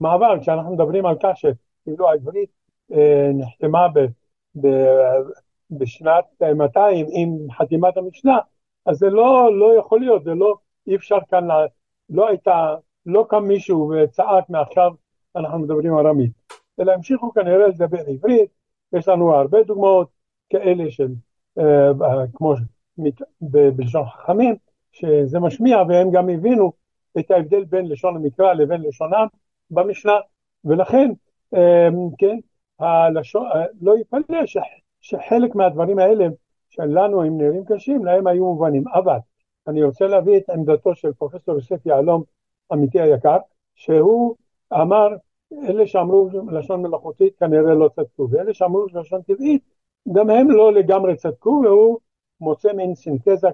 [0.00, 2.50] המעבר, כשאנחנו מדברים על כך שכאילו העברית
[2.92, 3.98] אה, נחתמה ב,
[4.60, 4.68] ב,
[5.70, 6.24] בשנת
[6.56, 8.38] 200 עם חתימת המשנה,
[8.86, 10.54] אז זה לא, לא יכול להיות, זה לא,
[10.86, 11.66] אי אפשר כאן, לה,
[12.10, 12.74] לא הייתה,
[13.06, 14.90] לא קם מישהו וצעק מעכשיו
[15.36, 16.32] אנחנו מדברים ארמית,
[16.80, 18.50] אלא המשיכו כנראה לדבר עברית,
[18.92, 20.08] יש לנו הרבה דוגמאות
[20.50, 21.08] כאלה של,
[21.58, 21.90] אה,
[22.34, 22.54] כמו
[23.40, 24.56] בלשון חכמים,
[24.92, 26.72] שזה משמיע והם גם הבינו
[27.18, 29.26] את ההבדל בין לשון המקרא לבין לשונם
[29.70, 30.12] במשנה,
[30.64, 31.10] ולכן,
[31.54, 32.36] אה, כן,
[32.78, 34.40] הלשון, אה, לא יפלא
[35.00, 36.26] שחלק מהדברים האלה
[36.68, 38.84] שלנו הם נראים קשים, להם היו מובנים.
[38.88, 39.18] אבל
[39.68, 42.22] אני רוצה להביא את עמדתו של פרופסור יוסף יהלום,
[42.72, 43.36] עמיתי היקר,
[43.74, 44.36] שהוא
[44.72, 45.08] אמר,
[45.68, 49.62] אלה שאמרו לשון מלאכותית כנראה לא צדקו, ואלה שאמרו לשון טבעית,
[50.12, 51.98] גם הם לא לגמרי צדקו, והוא
[52.40, 53.48] מוצא מין סינתזה,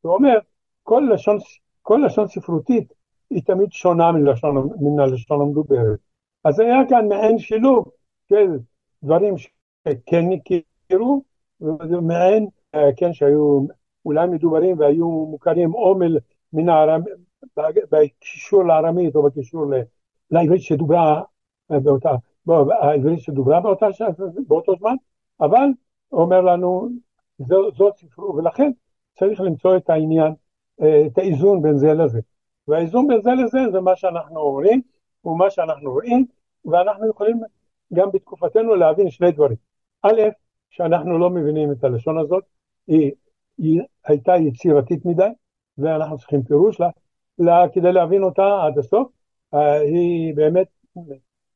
[0.00, 0.38] הוא אומר,
[0.82, 1.38] כל לשון,
[1.82, 2.92] כל לשון ספרותית
[3.30, 5.98] היא תמיד שונה מלשון, מן הלשון המדוברת.
[6.44, 7.84] אז היה כאן מעין שילוב
[8.28, 8.58] של
[9.02, 11.22] דברים שכן הכירו,
[11.60, 13.66] ומעין, אה, כן, שהיו
[14.04, 15.98] אולי מדוברים והיו מוכרים או
[16.52, 17.12] מן הארמית,
[17.90, 19.64] בקישור לארמית או בקישור
[20.30, 21.22] לעברית שדוברה
[21.72, 22.10] אה, באותה,
[22.80, 23.86] העברית שדוברה באותה,
[24.46, 24.94] באותו זמן,
[25.40, 25.68] אבל
[26.12, 26.88] אומר לנו,
[27.76, 28.70] זאת ספרות, ולכן
[29.18, 30.32] צריך למצוא את העניין,
[30.82, 32.20] אה, את האיזון בין זה לזה.
[32.68, 34.82] והאיזון בין זה לזה זה מה שאנחנו אומרים,
[35.24, 36.26] ומה שאנחנו רואים,
[36.64, 37.40] ואנחנו יכולים
[37.92, 39.56] גם בתקופתנו להבין שני דברים.
[40.02, 40.20] א',
[40.70, 42.44] שאנחנו לא מבינים את הלשון הזאת,
[42.86, 43.12] היא,
[43.58, 45.28] היא הייתה יצירתית מדי,
[45.78, 46.88] ואנחנו צריכים פירוש לה,
[47.38, 49.08] לה כדי להבין אותה עד הסוף.
[49.54, 50.66] אה, היא באמת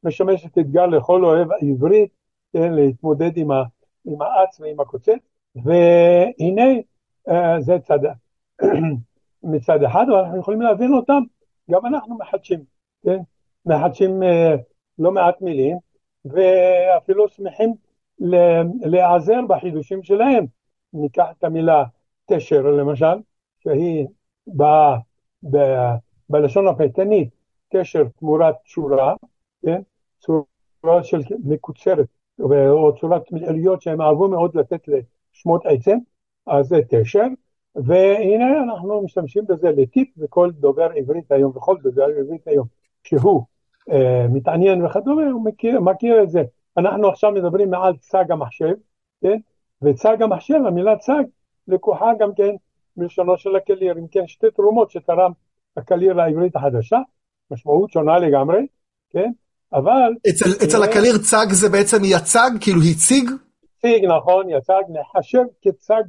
[0.04, 2.10] משמשת אתגר לכל אוהב עברית,
[2.52, 3.62] כן, להתמודד עם, ה,
[4.04, 5.18] עם האץ ועם הקוצץ,
[5.64, 6.62] והנה
[7.28, 7.98] אה, זה צד,
[9.42, 11.22] מצד אחד, ואנחנו יכולים להבין אותם,
[11.70, 12.60] גם אנחנו מחדשים,
[13.04, 13.18] כן,
[13.66, 14.54] מחדשים אה,
[14.98, 15.78] לא מעט מילים,
[16.24, 17.74] ואפילו שמחים
[18.80, 20.44] להיעזר בחידושים שלהם.
[20.92, 21.84] ניקח את המילה
[22.26, 23.16] תשר למשל,
[23.58, 24.06] שהיא
[24.46, 24.96] באה
[26.28, 27.28] בלשון הפייטנית,
[27.68, 29.14] תשר תמורת צורה,
[29.62, 29.82] כן?
[30.18, 32.06] צורה של מקוצרת,
[32.40, 35.98] או צורת מלאליות שהם אהבו מאוד לתת לשמות עצם,
[36.46, 37.26] אז זה תשר,
[37.76, 42.66] והנה אנחנו משתמשים בזה לטיפ, וכל דובר עברית היום, וכל דובר עברית היום,
[43.04, 43.42] שהוא
[43.90, 46.42] אה, מתעניין וכדומה, הוא מכיר, מכיר את זה.
[46.76, 48.74] אנחנו עכשיו מדברים מעל צג המחשב,
[49.20, 49.38] כן?
[49.82, 51.22] וצג המחשב, המילה צג,
[51.68, 52.54] לקוחה גם כן
[52.96, 55.32] מלשונו של הקליר, אם כן שתי תרומות שתרם
[55.76, 56.98] הקליר לעברית החדשה,
[57.50, 58.66] משמעות שונה לגמרי,
[59.10, 59.30] כן?
[59.72, 60.14] אבל...
[60.30, 63.30] אצל, אצל הקליר צג זה בעצם יצג, כאילו הציג?
[63.78, 66.02] הציג, נכון, יצג, נחשב כצג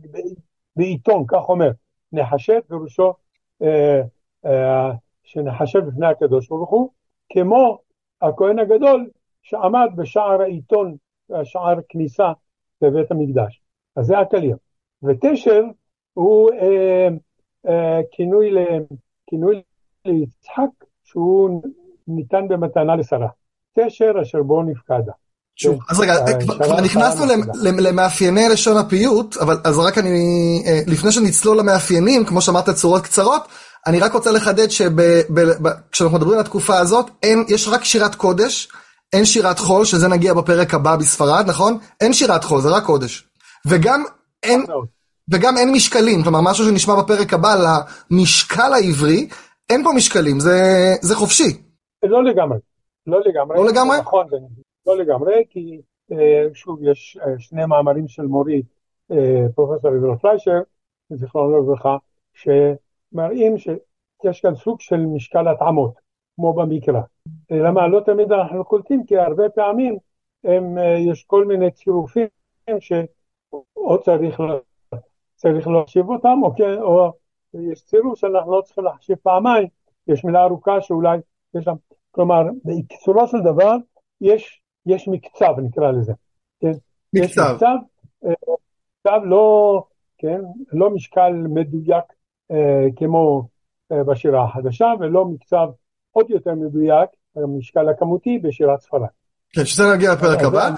[0.80, 1.72] בעיתון, כך אומר.
[2.12, 3.14] נחשב פירושו
[3.62, 4.02] אה,
[4.46, 4.92] אה,
[5.24, 6.90] שנחשב בפני הקדוש ברוך הוא,
[7.30, 7.78] כמו
[8.22, 9.10] הכהן הגדול
[9.42, 10.96] שעמד בשער העיתון,
[11.44, 12.32] שער כניסה
[12.82, 13.62] לבית המקדש.
[13.96, 14.58] אז זה הקליר.
[15.04, 15.62] ותשר
[16.14, 17.08] הוא אה,
[17.68, 18.58] אה, כינוי, ל,
[19.28, 19.62] כינוי
[20.06, 21.62] ליצחק שהוא
[22.08, 23.30] ניתן במתנה לשרה.
[23.74, 25.14] תשר אשר בו נפקדה.
[25.62, 27.26] שוב, אז רגע, אה, כבר נכנסנו
[27.64, 33.48] למאפייני לשון הפיוט, אבל אז רק אני, אה, לפני שנצלול למאפיינים, כמו שאמרת צורות קצרות,
[33.88, 37.10] אני רק רוצה לחדד שכשאנחנו מדברים על התקופה הזאת,
[37.48, 38.68] יש רק שירת קודש,
[39.14, 41.78] אין שירת חול, שזה נגיע בפרק הבא בספרד, נכון?
[42.02, 43.28] אין שירת חול, זה רק קודש.
[43.68, 44.04] וגם
[44.44, 44.66] אין,
[45.32, 47.56] וגם אין משקלים, כלומר משהו שנשמע בפרק הבא
[48.12, 49.28] למשקל העברי,
[49.70, 50.60] אין פה משקלים, זה,
[51.02, 51.62] זה חופשי.
[52.04, 52.58] לא לגמרי,
[53.08, 53.58] לא לגמרי.
[53.58, 53.98] לא לגמרי?
[54.00, 54.26] נכון,
[54.86, 58.62] לא לגמרי, כי אה, שוב, יש אה, שני מאמרים של מורי,
[59.12, 60.60] אה, פרופסור עברו פליישר,
[61.10, 61.98] זיכרונו לברכה,
[62.34, 65.94] שמראים שיש כאן סוג של משקל התאמות,
[66.36, 67.02] כמו במקרא.
[67.52, 69.98] למה לא תמיד אנחנו קולטים, כי הרבה פעמים
[70.44, 70.78] הם,
[71.12, 72.28] יש כל מיני צירופים
[72.80, 74.40] שאו צריך,
[75.36, 77.12] צריך להחשיב אותם, או, כן, או
[77.54, 79.68] יש צירוף שאנחנו לא צריכים להחשיב פעמיים,
[80.08, 81.18] יש מילה ארוכה שאולי
[81.54, 81.76] יש שם,
[82.12, 83.76] כלומר, בקיצורו של דבר,
[84.22, 86.14] יש יש מקצב נקרא לזה,
[86.62, 86.72] כן?
[87.14, 87.26] מקצב.
[87.26, 87.76] יש מקצב,
[88.24, 89.84] מקצב לא,
[90.18, 90.40] כן,
[90.74, 92.04] לא משקל מדויק
[92.52, 93.48] אה, כמו
[93.92, 95.68] אה, בשירה החדשה, ולא מקצב
[96.12, 99.08] עוד יותר מדויק, המשקל הכמותי, בשירת ספרד.
[99.54, 100.70] כן, שזה נגיע לפרק הבא.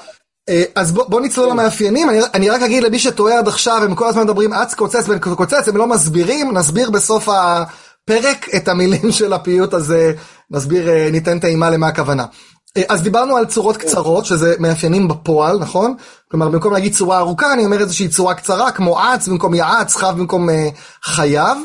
[0.49, 3.95] אה, אז בוא, בוא נצלול למאפיינים, אני, אני רק אגיד למי שטועה עד עכשיו, הם
[3.95, 9.11] כל הזמן מדברים אץ קוצץ בן קוצץ, הם לא מסבירים, נסביר בסוף הפרק את המילים
[9.11, 10.13] של הפיוט הזה,
[10.51, 12.25] נסביר, אה, ניתן טעימה למה הכוונה.
[12.77, 15.95] אה, אז דיברנו על צורות קצרות, שזה מאפיינים בפועל, נכון?
[16.31, 20.13] כלומר, במקום להגיד צורה ארוכה, אני אומר איזושהי צורה קצרה, כמו אץ במקום יעץ, חב
[20.17, 20.47] במקום
[21.03, 21.57] חייב.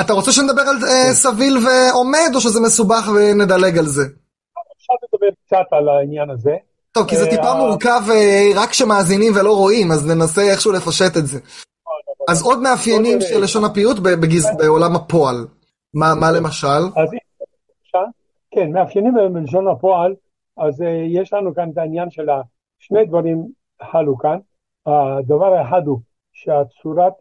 [0.00, 1.12] אתה רוצה שנדבר על כן.
[1.12, 4.02] סביל ועומד, או שזה מסובך ונדלג על זה?
[4.02, 6.56] אפשר לדבר קצת על העניין הזה.
[6.92, 11.16] טוב, כי זה טיפה אה, מורכב אה, רק כשמאזינים ולא רואים, אז ננסה איכשהו לפשט
[11.16, 11.38] את זה.
[12.28, 13.96] אז עוד מאפיינים של לשון הפיוט
[14.58, 15.46] בעולם הפועל.
[15.94, 16.82] מה למשל?
[18.54, 20.14] כן, מאפיינים בלשון הפועל,
[20.56, 22.28] אז אה, יש לנו כאן את העניין של
[22.78, 23.48] שני דברים
[23.82, 24.38] חלו כאן.
[24.86, 26.00] הדבר האחד הוא
[26.32, 27.12] שהצורת,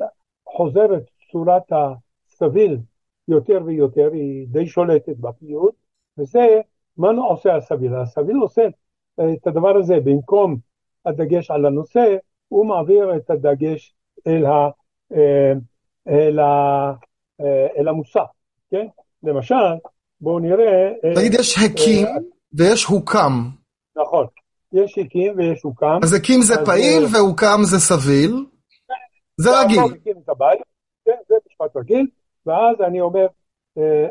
[0.46, 2.78] חוזרת צורת הסביל
[3.28, 5.76] יותר ויותר, היא די שולטת בפיוט,
[6.18, 6.62] וזה,
[6.98, 7.96] מה עושה הסביל?
[7.96, 8.68] הסביל עושה
[9.15, 10.58] את הדבר הזה, במקום
[11.06, 12.15] הדגש על הנושא,
[12.48, 13.94] הוא מעביר את הדגש
[14.28, 14.70] אל, ה,
[15.13, 15.54] אה,
[16.08, 16.94] אל, ה,
[17.42, 18.26] אה, אל המושג,
[18.72, 18.88] כן?
[19.24, 19.56] למשל,
[20.22, 20.92] בואו נראה...
[21.04, 22.08] אה, תגיד, יש הקים
[22.54, 23.50] ויש הוקם.
[23.96, 24.28] נכון,
[24.74, 26.00] יש הקים ויש הוקם.
[26.04, 28.46] אז הקים זה פעיל והוקם זה סביל.
[29.38, 29.80] זה רגיל.
[31.06, 32.08] זה משפט רגיל,
[32.46, 33.28] ואז אני אומר,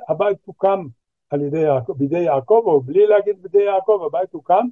[0.08, 0.86] הבית הוקם
[1.30, 1.64] על ידי
[1.96, 4.66] בידי יעקב, או בלי להגיד בידי יעקב, הבית הוקם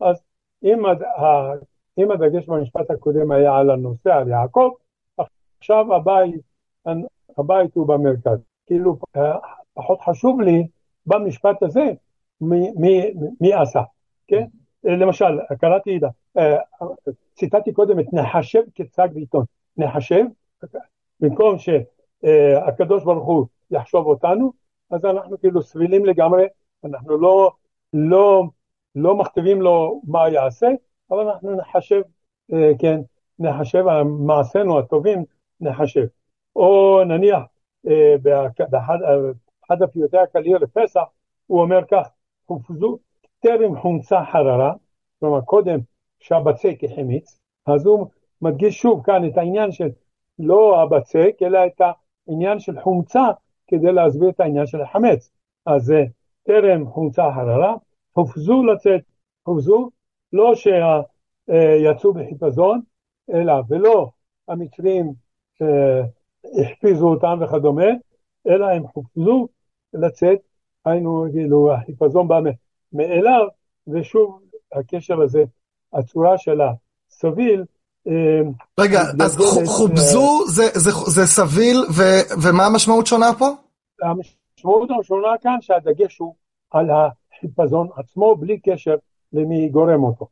[0.00, 0.16] אז
[0.64, 1.02] אם, הד...
[1.98, 4.70] אם הדגש במשפט הקודם היה על הנושא, על יעקב,
[5.58, 6.40] עכשיו הבית,
[7.38, 8.38] הבית הוא במרכז.
[8.66, 8.98] כאילו,
[9.74, 10.66] פחות חשוב לי
[11.06, 11.92] במשפט הזה
[13.40, 13.82] מי, עשה,
[14.26, 14.44] כן?
[14.84, 16.00] למשל, קראתי,
[17.34, 19.44] ציטטתי קודם את נחשב כצג בעיתון.
[19.76, 20.24] נחשב,
[21.20, 24.52] במקום שהקדוש ברוך הוא יחשוב אותנו,
[24.90, 26.46] אז אנחנו כאילו סבילים לגמרי,
[26.84, 27.50] אנחנו לא,
[27.92, 28.44] לא
[28.94, 30.68] לא מכתיבים לו מה יעשה,
[31.10, 32.02] אבל אנחנו נחשב,
[32.52, 33.00] אה, כן,
[33.38, 35.24] נחשב על מעשינו הטובים,
[35.60, 36.06] נחשב.
[36.56, 37.42] או נניח
[37.86, 38.14] אה,
[38.70, 41.02] באחד הפיוטי הקליר לפסח,
[41.46, 42.08] הוא אומר כך,
[42.52, 42.98] הופזו
[43.40, 44.72] טרם חומצה חררה,
[45.20, 45.78] כלומר קודם
[46.20, 48.06] שהבצק החמיץ, אז הוא
[48.42, 49.88] מדגיש שוב כאן את העניין של
[50.38, 51.80] לא הבצק, אלא את
[52.28, 53.24] העניין של חומצה,
[53.66, 55.30] כדי להסביר את העניין של החמץ.
[55.66, 56.04] אז זה
[56.42, 57.74] טרם חומצה חררה,
[58.12, 59.00] הופזו לצאת,
[59.42, 59.90] הופזו,
[60.32, 62.80] לא שיצאו בחיפזון,
[63.34, 64.10] אלא ולא
[64.48, 65.12] המצרים
[65.62, 66.02] אה,
[66.60, 67.90] החפיזו אותם וכדומה,
[68.46, 69.48] אלא הם הופזו
[69.94, 70.38] לצאת,
[70.84, 72.40] היינו, כאילו, החיפזון בא
[72.92, 73.46] מאליו,
[73.88, 74.40] ושוב,
[74.72, 75.44] הקשר הזה,
[75.92, 77.64] הצורה של הסביל,
[78.08, 78.40] אה,
[78.80, 79.64] רגע, אז אה,
[80.46, 82.02] זה, זה, זה סביל, ו,
[82.42, 83.48] ומה המשמעות שונה פה?
[84.02, 86.34] המשמעות השונה כאן שהדגש הוא
[86.70, 86.86] על.
[87.42, 88.94] החיפזון עצמו בלי קשר
[89.32, 90.26] למי גורם אותו.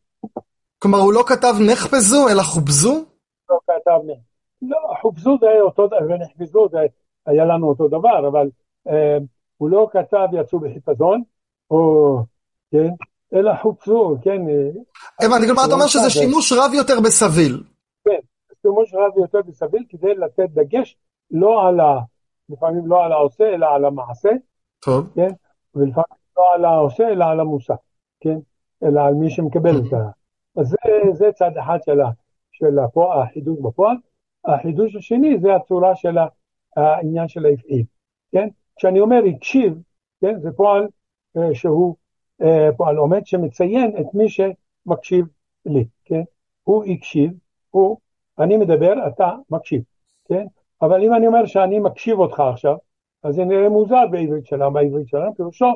[0.78, 3.04] כלומר הוא לא כתב נחפזו אלא חופזו?
[3.50, 4.30] לא כתב נחפזו.
[4.62, 6.78] לא, חופזו זה היה אותו דבר, ונחפזו זה
[7.26, 8.50] היה לנו אותו דבר, אבל
[8.88, 9.18] אה,
[9.60, 11.22] הוא לא כתב יצאו בחיפזון,
[11.70, 12.16] או,
[12.70, 12.88] כן,
[13.34, 14.48] אלא חופזו, כן.
[14.48, 17.62] אה, הבנתי, כלומר אתה אומר שזה שימוש רב יותר בסביל.
[18.04, 18.20] כן,
[18.62, 20.96] שימוש רב יותר בסביל כדי לתת דגש
[21.30, 21.98] לא על ה...
[22.48, 24.28] לפעמים לא על העושה, אלא על המעשה.
[24.80, 25.06] טוב.
[25.14, 25.28] כן,
[25.74, 27.74] ולפעמים לא על העושה, אלא על המושא,
[28.20, 28.38] כן?
[28.84, 30.10] אלא על מי שמקבל את ה...
[30.60, 31.98] אז זה, זה צד אחד של,
[32.52, 33.96] של הפועל, החידוש בפועל.
[34.44, 36.16] החידוש השני זה הצורה של
[36.76, 37.84] העניין של ההפעיל,
[38.32, 38.48] כן?
[38.80, 39.74] כשאני אומר הקשיב,
[40.20, 40.40] כן?
[40.40, 40.86] זה פועל
[41.36, 41.96] אה, שהוא
[42.42, 45.26] אה, פועל עומד שמציין את מי שמקשיב
[45.66, 46.22] לי, כן?
[46.64, 47.32] הוא הקשיב,
[47.70, 47.96] הוא,
[48.38, 49.82] אני מדבר, אתה מקשיב,
[50.28, 50.46] כן?
[50.82, 52.76] אבל אם אני אומר שאני מקשיב אותך עכשיו,
[53.22, 55.70] אז זה נראה מוזר בעברית שלנו, בעברית שלנו, פירושו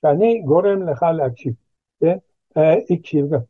[0.00, 1.52] שאני גורם לך להקשיב,
[2.00, 2.16] כן?
[2.56, 3.40] אה, הקשיב גם.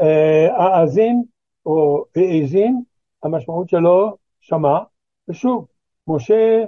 [0.00, 1.22] אה, האזין
[1.66, 2.82] או האזין,
[3.22, 4.78] המשמעות שלו שמע,
[5.28, 5.66] ושוב,
[6.08, 6.64] משה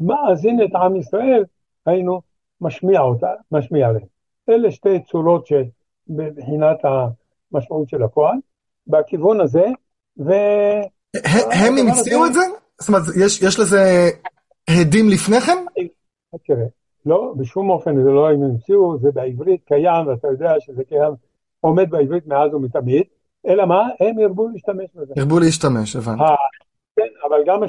[0.00, 1.44] מאזין את עם ישראל,
[1.86, 2.20] היינו
[2.60, 4.06] משמיע אותה, משמיע להם.
[4.48, 8.36] אלה שתי צורות שמבחינת המשמעות של הפועל,
[8.86, 9.64] בכיוון הזה,
[10.18, 10.30] ו...
[11.52, 12.40] הם המציאו את זה?
[12.78, 13.02] זאת אומרת,
[13.42, 14.10] יש, לזה
[14.68, 15.58] הדים לפני כן?
[16.46, 16.66] תראה,
[17.06, 21.12] לא, בשום אופן זה לא הם המציאו, זה בעברית קיים, ואתה יודע שזה קיים,
[21.60, 23.02] עומד בעברית מאז ומתמיד,
[23.46, 23.88] אלא מה?
[24.00, 25.14] הם ירבו להשתמש בזה.
[25.16, 26.22] ירבו להשתמש, הבנתי.
[26.96, 27.62] כן, אבל גם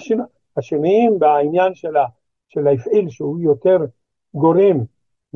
[0.58, 2.06] השינויים בעניין של, ה,
[2.50, 3.78] של ההפעיל, שהוא יותר
[4.34, 4.78] גורם,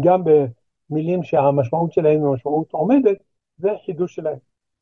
[0.06, 3.18] גם במילים שהמשמעות שלהם היא משמעות עומדת,
[3.58, 4.38] זה חידוש שלהם.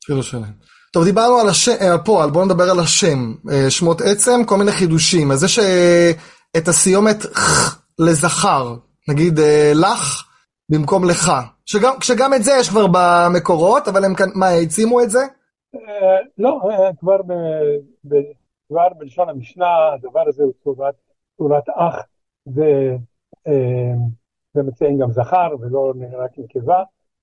[0.06, 0.52] חידוש שלהם.
[0.92, 3.34] טוב, דיברנו על השם, הפועל, בואו נדבר על השם.
[3.50, 5.30] אה, שמות עצם, כל מיני חידושים.
[5.30, 5.58] אז יש
[6.56, 8.74] את הסיומת ח לזכר,
[9.08, 10.22] נגיד אה, לך
[10.68, 11.32] במקום לך,
[11.66, 15.18] שגם, שגם את זה יש כבר במקורות, אבל הם כאן, מה, העצימו את זה?
[15.74, 17.16] אה, לא, אה, כבר,
[18.68, 20.94] כבר בלשון המשנה הדבר הזה הוא צורת,
[21.36, 22.02] צורת אח,
[22.44, 22.96] זה,
[24.54, 26.82] זה מציין גם זכר ולא רק נקבה.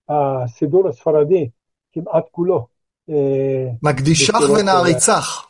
[0.09, 1.49] הסידור הספרדי
[1.91, 2.67] כמעט כולו.
[3.83, 5.47] מקדישך ונעריצך.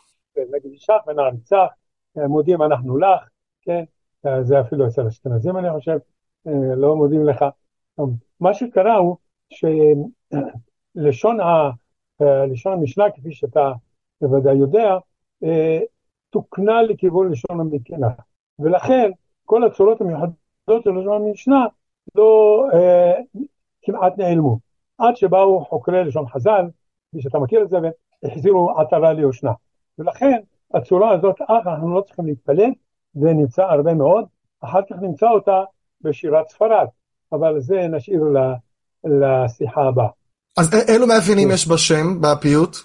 [0.55, 1.67] מקדישך ונעריצך,
[2.15, 3.27] מודים אנחנו לך,
[3.61, 3.83] כן,
[4.41, 5.97] זה אפילו אצל אשכנזים אני חושב,
[6.75, 7.45] לא מודים לך.
[8.39, 9.17] מה שקרה הוא
[10.97, 11.69] שלשון ה,
[12.51, 13.71] לשון המשנה, כפי שאתה
[14.21, 14.97] בוודאי יודע,
[16.29, 18.07] תוקנה לכיוון לשון המקנה,
[18.59, 19.11] ולכן
[19.45, 21.65] כל הצורות המיוחדות של לשון המשנה
[22.15, 22.63] לא
[23.81, 24.59] כמעט נעלמו,
[24.97, 26.65] עד שבאו חוקרי לשון חז"ל,
[27.09, 27.77] כפי שאתה מכיר את זה,
[28.23, 29.51] והחזירו עטרה ליושנה.
[29.99, 30.39] ולכן
[30.73, 32.71] הצורה הזאת, אך אנחנו לא צריכים להתפלל,
[33.13, 34.25] זה נמצא הרבה מאוד,
[34.61, 35.63] אחר כך נמצא אותה
[36.01, 36.87] בשירת ספרד,
[37.31, 38.23] אבל זה נשאיר
[39.03, 40.09] לשיחה הבאה.
[40.57, 42.77] אז אילו מאפיינים יש בשם, בפיוט?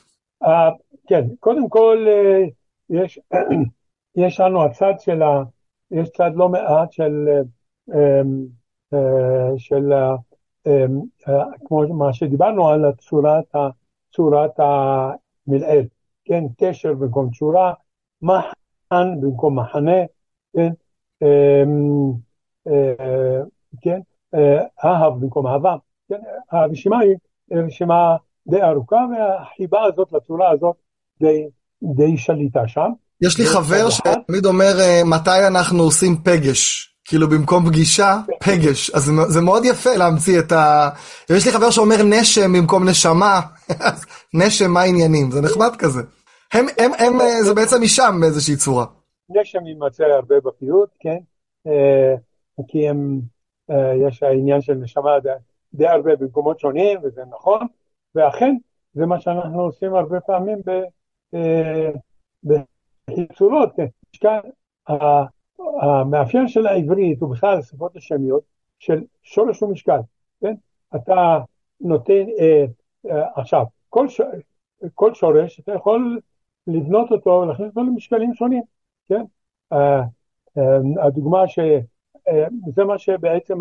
[1.08, 2.50] כן, קודם כל uh,
[2.90, 3.18] יש,
[4.24, 5.42] יש לנו הצד של ה...
[5.90, 7.28] יש צד לא מעט של,
[7.90, 7.94] uh,
[8.94, 8.96] uh,
[9.56, 10.68] של uh,
[11.26, 11.30] uh,
[11.64, 13.54] כמו מה שדיברנו על צורת,
[14.12, 15.86] צורת המלעיל,
[16.24, 17.72] כן, קשר במקום תשורה,
[18.22, 20.00] מחן במקום מחנה,
[20.56, 20.72] כן,
[21.24, 22.68] uh,
[23.80, 24.00] כן,
[24.84, 25.76] אהב במקום אהבה,
[26.08, 27.16] כן, הרשימה היא
[27.52, 28.16] רשימה
[28.48, 30.76] די ארוכה והחיבה הזאת לצורה הזאת
[31.20, 31.48] די,
[31.82, 32.90] די שליטה שם.
[33.20, 39.40] יש לי חבר שתמיד אומר מתי אנחנו עושים פגש, כאילו במקום פגישה, פגש, אז זה
[39.40, 40.88] מאוד יפה להמציא את ה...
[41.30, 43.40] ויש לי חבר שאומר נשם במקום נשמה,
[44.40, 46.00] נשם מה העניינים, זה נחמד כזה.
[46.52, 48.84] הם, הם, הם, זה בעצם משם באיזושהי צורה.
[49.30, 51.18] נשם יימצא הרבה בפיוט, כן,
[52.68, 53.20] כי הם...
[53.70, 55.10] אה, יש העניין של נשמה
[55.74, 57.66] די, הרבה במקומות שונים, וזה נכון,
[58.14, 58.56] ואכן
[58.94, 60.80] זה מה שאנחנו עושים הרבה פעמים אה,
[62.44, 63.86] בחיצורות, כן.
[64.20, 64.40] כאן
[65.58, 68.42] המאפיין של העברית ובכלל השפות השמיות
[68.78, 69.98] של שורש ומשקל,
[70.40, 70.54] כן?
[70.96, 71.38] אתה
[71.80, 72.64] נותן, אה,
[73.10, 74.20] אה, עכשיו, כל, ש,
[74.94, 76.20] כל שורש אתה יכול
[76.66, 78.62] לבנות אותו ולהכניס אותו למשקלים שונים,
[79.08, 79.24] כן?
[79.72, 80.00] אה,
[80.58, 81.58] אה, הדוגמה ש...
[82.28, 83.58] אה, זה מה שבעצם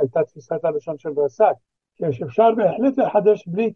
[0.00, 1.56] הייתה תפיסת הלשון של ורסאק,
[2.10, 3.72] שאפשר בהחלט לחדש בלי,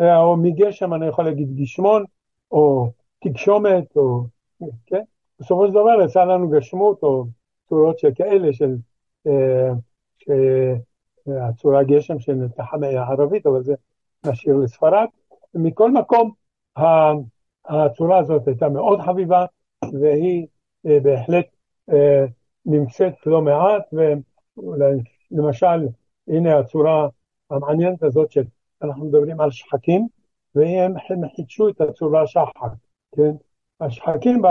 [0.00, 2.04] אה, או מגשם אני יכול להגיד גשמון,
[2.50, 2.90] או
[3.24, 4.24] תגשומת, או,
[4.86, 5.02] כן?
[5.40, 7.24] בסופו של דבר יצא לנו גשמות, או
[7.68, 8.76] צורות שכאלה של,
[9.26, 9.72] אה,
[11.48, 13.74] הצורה גשם שנלקחה מהערבית, אבל זה
[14.26, 15.06] נשאיר לספרד.
[15.54, 16.30] מכל מקום,
[17.66, 19.44] הצורה הזאת הייתה מאוד חביבה,
[20.00, 20.46] והיא
[20.84, 21.46] בהחלט
[22.66, 23.82] נמצאת לא מעט,
[25.32, 25.86] ולמשל,
[26.28, 27.08] הנה הצורה
[27.50, 30.08] המעניינת הזאת שאנחנו מדברים על שחקים,
[30.56, 30.94] והם
[31.36, 32.72] חידשו את הצורה שחק,
[33.16, 33.32] כן?
[33.80, 34.42] השחקים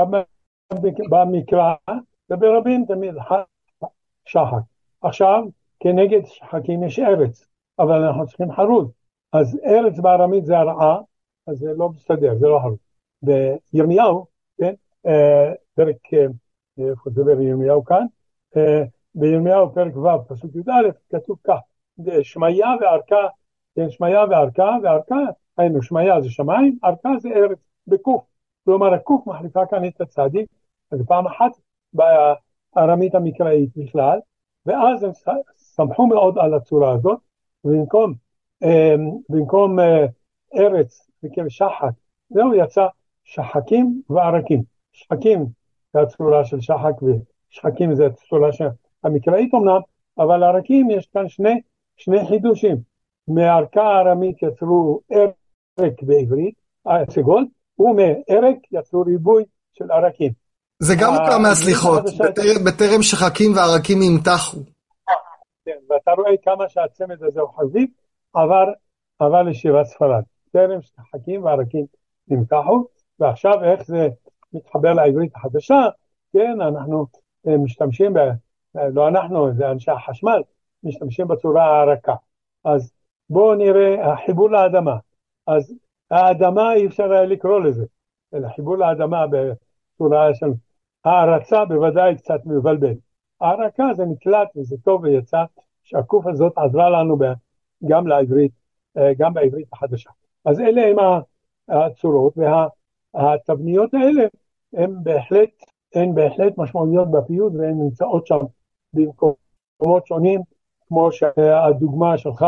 [1.09, 1.73] במקרא
[2.29, 3.13] וברבים תמיד
[4.25, 4.61] שחק.
[5.01, 5.43] עכשיו,
[5.79, 7.47] כנגד שחקים יש ארץ,
[7.79, 8.91] אבל אנחנו צריכים חרוז.
[9.33, 10.99] אז ארץ בארמית זה הרעה,
[11.47, 12.77] אז זה לא מסתדר, זה לא חרוז.
[13.21, 14.25] בירמיהו,
[14.57, 14.73] כן,
[15.07, 16.25] אה, פרק אה,
[16.89, 18.05] איפה זה בירמיהו כאן?
[18.57, 18.83] אה,
[19.15, 21.59] בירמיהו פרק ו' פסוק י"א כתוב כך,
[22.23, 23.27] שמעיה וערכה,
[23.75, 25.19] כן, שמעיה וערכה, וערכה,
[25.57, 28.23] היינו שמעיה זה שמיים, ערכה זה ארץ, בקוף.
[28.65, 30.49] כלומר הקוף מחליפה כאן את הצדיק,
[30.91, 31.51] אז פעם אחת
[31.93, 34.19] בארמית המקראית בכלל,
[34.65, 35.11] ואז הם
[35.75, 37.19] שמחו מאוד על הצורה הזאת,
[37.65, 38.13] ובמקום
[38.63, 38.95] אה,
[39.29, 40.05] במקום אה,
[40.55, 41.91] ארץ, במקום שחק,
[42.29, 42.87] זהו יצא
[43.23, 44.63] שחקים וערקים.
[44.93, 45.45] שחקים
[45.93, 48.49] זה הצורה של שחק ושחקים זה הצורה
[49.03, 49.79] המקראית אמנם,
[50.17, 51.61] אבל הרקים יש כאן שני,
[51.97, 52.77] שני חידושים.
[53.27, 54.99] מערכה הארמית יצרו
[55.77, 56.55] ערק בעברית,
[57.09, 57.45] סגול,
[57.79, 60.31] ומערק יצרו ריבוי של ערקים.
[60.79, 62.03] זה גם מוכר מהסליחות,
[62.65, 64.57] בטרם שחקים וערקים ימתחו.
[65.65, 67.91] כן, ואתה רואה כמה שהצמד הזה הוא חזיק,
[68.33, 70.23] עבר, לשיבת ספרד.
[70.51, 71.85] טרם שחקים וערקים
[72.27, 72.83] נמתחו,
[73.19, 74.07] ועכשיו איך זה
[74.53, 75.81] מתחבר לעברית החדשה,
[76.33, 77.05] כן, אנחנו
[77.47, 78.17] אה, משתמשים, ב,
[78.77, 80.41] אה, לא אנחנו, זה אנשי החשמל,
[80.83, 82.15] משתמשים בצורה הרכה.
[82.65, 82.91] אז
[83.29, 84.95] בואו נראה, החיבור לאדמה.
[85.47, 85.73] אז
[86.11, 87.85] האדמה אי אפשר היה לקרוא לזה,
[88.33, 90.51] אלא חיבור לאדמה בצורה של
[91.05, 92.93] הערצה בוודאי קצת מבלבל.
[93.41, 95.43] הערקה זה נקלט וזה טוב ויצא
[95.83, 97.17] שהקוף הזאת עזרה לנו
[97.87, 98.51] גם לעברית,
[98.97, 100.09] אה, גם בעברית החדשה.
[100.45, 100.97] אז אלה הם
[101.69, 102.33] הצורות
[103.13, 104.23] והתבניות האלה
[104.73, 105.49] הם בהחלט
[105.95, 108.39] הן בהחלט משמעותיות בפיוט והן נמצאות שם
[108.93, 110.41] במקומות שונים,
[110.87, 112.45] כמו שהדוגמה שלך,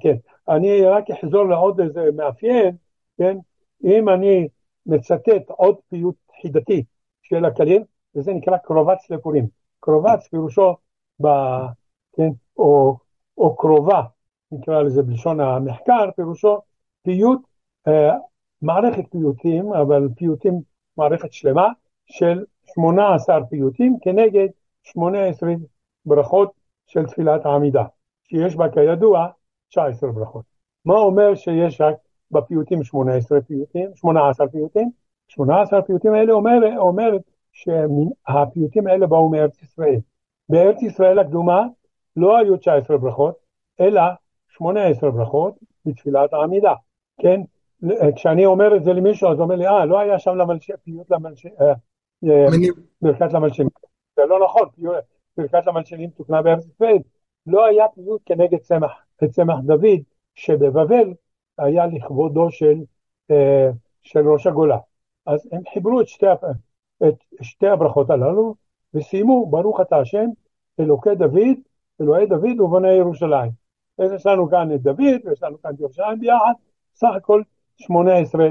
[0.00, 0.16] כן.
[0.48, 2.76] אני רק אחזור לעוד איזה מאפיין,
[3.18, 3.38] כן,
[3.84, 4.48] אם אני
[4.86, 6.84] מצטט עוד פיוט חידתי
[7.22, 7.82] של הכליל,
[8.14, 9.46] וזה נקרא קרובץ לפורים.
[9.80, 10.76] קרובץ פירושו,
[11.22, 11.26] ב,
[12.16, 12.96] כן, או,
[13.38, 14.02] או קרובה,
[14.52, 16.58] נקרא לזה בלשון המחקר, פירושו
[17.02, 17.40] פיוט,
[17.88, 18.14] אה,
[18.62, 20.60] מערכת פיוטים, אבל פיוטים,
[20.96, 21.68] מערכת שלמה,
[22.06, 22.44] של
[22.74, 24.48] 18 פיוטים כנגד
[24.82, 25.50] 18
[26.04, 26.52] ברכות
[26.86, 27.84] של תפילת העמידה,
[28.24, 29.28] שיש בה כידוע
[29.68, 30.44] 19 ברכות.
[30.84, 31.94] מה אומר שיש רק
[32.30, 34.90] בפיוטים 18 פיוטים, 18 פיוטים?
[35.28, 37.16] 18 הפיוטים האלה אומר, אומר
[37.52, 40.00] שהפיוטים האלה באו מארץ ישראל.
[40.48, 41.66] בארץ ישראל הקדומה
[42.16, 43.34] לא היו 19 ברכות,
[43.80, 44.02] אלא
[44.48, 45.54] 18 ברכות
[45.86, 46.74] בתפילת העמידה,
[47.20, 47.40] כן?
[48.16, 51.10] כשאני אומר את זה למישהו אז הוא אומר לי, אה, לא היה שם למלשי, פיוט
[51.10, 51.72] למלשי, אה,
[52.24, 52.46] אה,
[53.02, 53.70] ברכת למלשינים.
[54.16, 54.68] זה לא נכון,
[55.36, 56.98] ברכת למלשינים תוקנה בארץ ישראל.
[57.46, 58.90] לא היה פיוט כנגד צמח,
[59.24, 60.00] צמח דוד,
[60.34, 61.14] שבבבל
[61.58, 62.78] היה לכבודו של,
[63.30, 63.70] אה,
[64.02, 64.78] של ראש הגולה.
[65.26, 66.26] אז הם חיברו את שתי,
[67.08, 68.54] את שתי הברכות הללו
[68.94, 70.26] וסיימו, ברוך אתה השם,
[70.80, 71.56] אלוקי דוד,
[72.00, 73.50] אלוהי דוד ובוני ירושלים.
[73.98, 76.52] אז יש לנו כאן את דוד ויש לנו כאן את ירושלים ביחד,
[76.94, 77.42] סך הכל
[77.76, 78.46] 18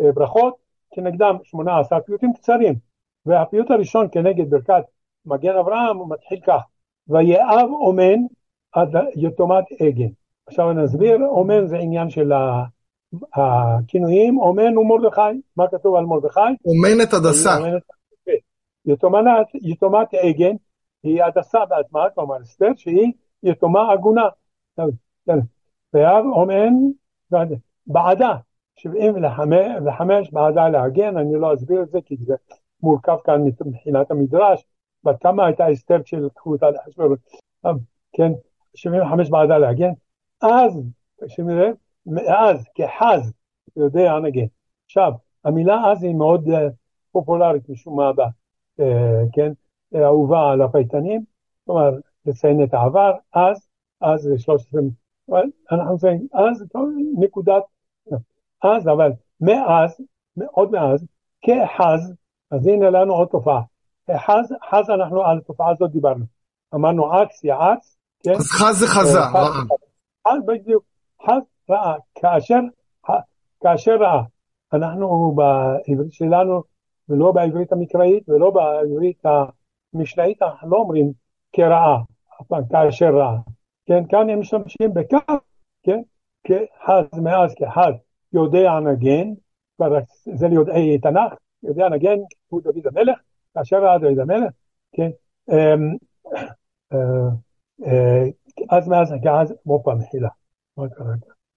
[0.00, 0.54] אה, ברכות,
[0.90, 2.74] כנגדם 18 פיוטים קצרים.
[3.26, 4.84] והפיוט הראשון כנגד ברכת
[5.26, 6.62] מגן אברהם הוא מתחיל כך:
[7.08, 8.18] ויאב אומן
[9.16, 10.08] יתומת עגן.
[10.46, 12.32] עכשיו אני אסביר, אומן זה עניין של
[13.34, 16.40] הכינויים, אומן ומרדכי, מה כתוב על מרדכי?
[16.64, 17.50] אומנת הדסה.
[18.86, 20.56] יתומת, יתומת עגן
[21.02, 23.12] היא הדסה בעצמה, כלומר אסתר, שהיא
[23.42, 24.28] יתומה עגונה.
[25.94, 26.72] ואב אומן
[27.86, 28.36] בעדה,
[28.76, 32.34] 75 בעדה להגן, אני לא אסביר את זה כי זה
[32.82, 34.64] מורכב כאן מבחינת המדרש,
[35.04, 37.16] בת כמה הייתה אסתר כשלקחו אותה לחשבון,
[38.12, 38.32] כן,
[38.74, 39.92] 75 בעדה להגן,
[40.42, 40.82] אז,
[41.28, 41.74] שימי לב,
[42.06, 43.32] מאז כחז
[43.76, 44.46] יודע נגן.
[44.84, 45.12] עכשיו,
[45.44, 46.52] המילה אז היא מאוד uh,
[47.12, 48.10] פופולרית משום מה,
[48.80, 48.84] uh,
[49.32, 49.52] כן,
[49.94, 51.24] אהובה על הפייטנים,
[51.64, 51.90] כלומר
[52.26, 53.68] לציין את העבר, אז,
[54.00, 54.80] אז זה 13,
[55.72, 56.64] אנחנו מציינים אז,
[57.18, 57.62] נקודת,
[58.62, 60.00] אז, אבל מאז,
[60.50, 61.06] עוד מאז,
[61.42, 62.14] כחז,
[62.50, 63.62] אז הנה לנו עוד תופעה.
[64.10, 66.24] חז, חז אנחנו על התופעה הזאת דיברנו.
[66.74, 67.96] אמרנו עץ יעץ?
[68.30, 69.62] אז חז זה חזה, רעה.
[70.28, 70.84] חז בדיוק,
[71.22, 72.60] חז רעה, כאשר,
[73.62, 74.22] כאשר רעה.
[74.72, 76.62] אנחנו בעברית שלנו,
[77.08, 79.22] ולא בעברית המקראית, ולא בעברית
[79.94, 81.12] המשנאית, אנחנו לא אומרים
[81.52, 81.98] כרעה,
[82.70, 83.36] כאשר רעה.
[83.86, 85.34] כן, כאן הם משתמשים בכך,
[85.82, 86.00] כן,
[86.44, 87.94] כחז מאז כחז
[88.32, 89.28] יודע נגן,
[90.34, 92.18] זה ליודעי תנ"ך, יודע נגן,
[92.48, 93.18] הוא דוד המלך,
[93.54, 94.52] כאשר ראה דוד המלך,
[94.92, 95.10] כן,
[95.50, 95.96] אמ,
[96.92, 97.28] אה,
[98.70, 100.28] אז מאז, אז, עוד פעם, מחילה?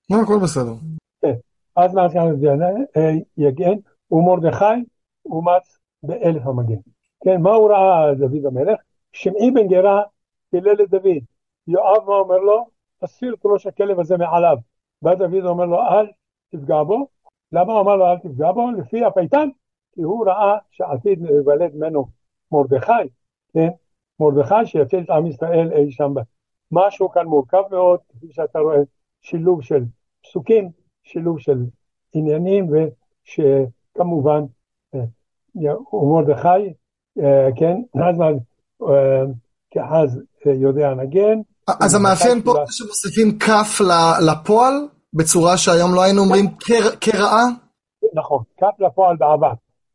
[0.09, 0.73] לא, הכל בסדר.
[1.21, 1.33] כן,
[1.75, 3.77] אז מאז אה, יגן,
[4.11, 4.83] ומרדכי
[5.25, 6.79] אומץ באלף המגן.
[7.23, 8.79] כן, מה הוא ראה דוד המלך?
[9.11, 10.03] שמעי בן גרה
[10.49, 11.23] פילל את דוד.
[11.67, 12.67] יואב מה אומר לו?
[12.99, 14.57] תסיר את ראש הכלב הזה מעליו.
[15.01, 16.07] בא דוד אומר לו, אל
[16.51, 17.07] תפגע בו.
[17.51, 18.71] למה הוא אמר לו אל תפגע בו?
[18.71, 19.49] לפי הפייטן,
[19.95, 22.05] כי הוא ראה שעתיד להיוולד ממנו
[22.51, 22.91] מרדכי,
[23.53, 23.67] כן?
[24.19, 26.13] מרדכי שיציל את עם ישראל אי שם.
[26.71, 28.77] משהו כאן מורכב מאוד, כפי שאתה רואה,
[29.21, 29.83] שילוב של
[30.23, 30.69] פסוקים,
[31.03, 31.65] שילוב של
[32.13, 34.43] עניינים, ושכמובן,
[35.93, 36.73] ומרדכי,
[37.19, 38.21] אה, כן, אז
[38.81, 39.23] אה,
[39.71, 41.39] כאז יודע נגן.
[41.81, 43.81] אז המאפיין פה שמוסיפים כף
[44.31, 44.73] לפועל,
[45.13, 46.45] בצורה שהיום לא היינו אומרים
[47.01, 47.45] כרעה?
[48.13, 49.53] נכון, כף לפועל בעבר.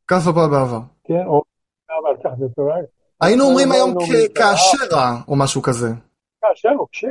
[0.09, 0.81] כף לפועל בעבר.
[1.05, 1.43] כן, או
[1.89, 2.69] בעבר, כך זה טוב.
[3.23, 3.95] היינו אומרים היום
[4.35, 5.89] כאשר רע, או משהו כזה.
[6.41, 7.05] כאשר או כש,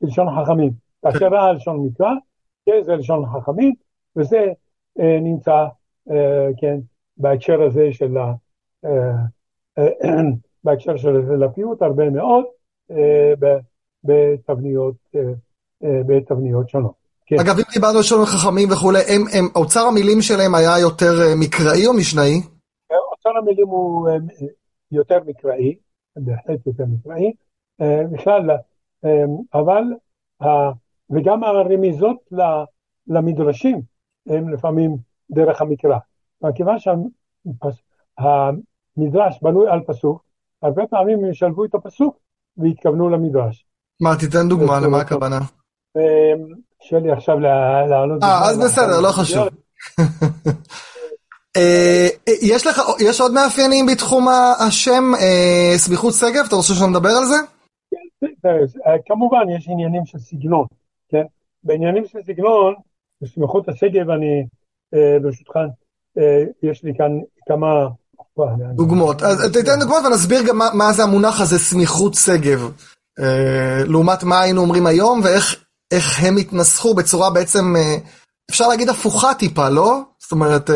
[0.00, 0.72] כלשון חכמים.
[1.02, 2.10] כאשר רע לשון מקרא,
[2.66, 3.74] כן, זה לשון חכמים,
[4.16, 4.46] וזה
[5.00, 5.66] אה, נמצא,
[6.10, 6.78] אה, כן,
[7.16, 8.32] בהקשר הזה של ה...
[8.86, 10.12] אה,
[10.64, 12.44] בהקשר של הפיוט הרבה מאוד,
[14.04, 14.94] בתבניות,
[15.82, 16.92] בתבניות שונות.
[17.26, 17.36] כן.
[17.40, 21.86] אגב, אם דיברנו על שונות חכמים וכולי, הם, הם, אוצר המילים שלהם היה יותר מקראי
[21.86, 22.40] או משנאי?
[23.12, 24.08] אוצר המילים הוא
[24.92, 25.74] יותר מקראי,
[26.16, 27.32] בהחלט יותר מקראי,
[28.12, 28.50] בכלל,
[29.54, 29.82] אבל,
[31.10, 32.16] וגם הרמיזות
[33.06, 33.82] למדרשים
[34.26, 34.96] הם לפעמים
[35.30, 35.98] דרך המקרא.
[36.42, 36.76] מכיוון
[38.18, 40.24] שהמדרש בנוי על פסוק,
[40.62, 42.18] הרבה פעמים הם ישלבו את הפסוק
[42.56, 43.66] והתכוונו למדרש.
[44.00, 45.38] מה, תיתן דוגמה למה הכוונה.
[46.82, 47.38] קשה לי עכשיו
[47.90, 48.22] לענות.
[48.22, 49.48] אה, אז בסדר, לא חשוב.
[51.56, 52.08] אה,
[52.42, 54.28] יש לך, יש עוד מאפיינים בתחום
[54.68, 55.12] השם
[55.76, 56.44] סמיכות שגב?
[56.48, 57.36] אתה רוצה שנדבר על זה?
[59.06, 60.64] כמובן, יש עניינים של סגנון,
[61.08, 61.22] כן?
[61.64, 62.74] בעניינים של סגנון,
[63.22, 64.44] בסמיכות השגב אני,
[65.22, 65.52] ברשותך,
[66.62, 67.10] יש לי כאן
[67.48, 67.88] כמה...
[68.74, 69.22] דוגמאות.
[69.22, 72.72] אז תיתן דוגמאות ונסביר גם מה זה המונח הזה סמיכות שגב.
[73.86, 77.74] לעומת מה היינו אומרים היום ואיך הם התנסחו בצורה בעצם,
[78.50, 80.00] אפשר להגיד הפוכה טיפה, לא?
[80.18, 80.70] זאת אומרת...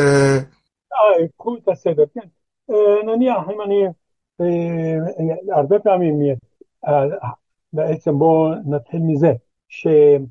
[1.36, 2.28] קחו את הסדר, כן.
[3.06, 3.84] נניח אם אני,
[5.52, 6.18] הרבה פעמים,
[7.72, 9.32] בעצם בואו נתחיל מזה,
[9.68, 10.28] שישנה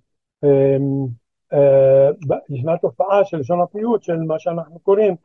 [2.81, 5.15] תופעה של לשון הפיוט של מה שאנחנו קוראים,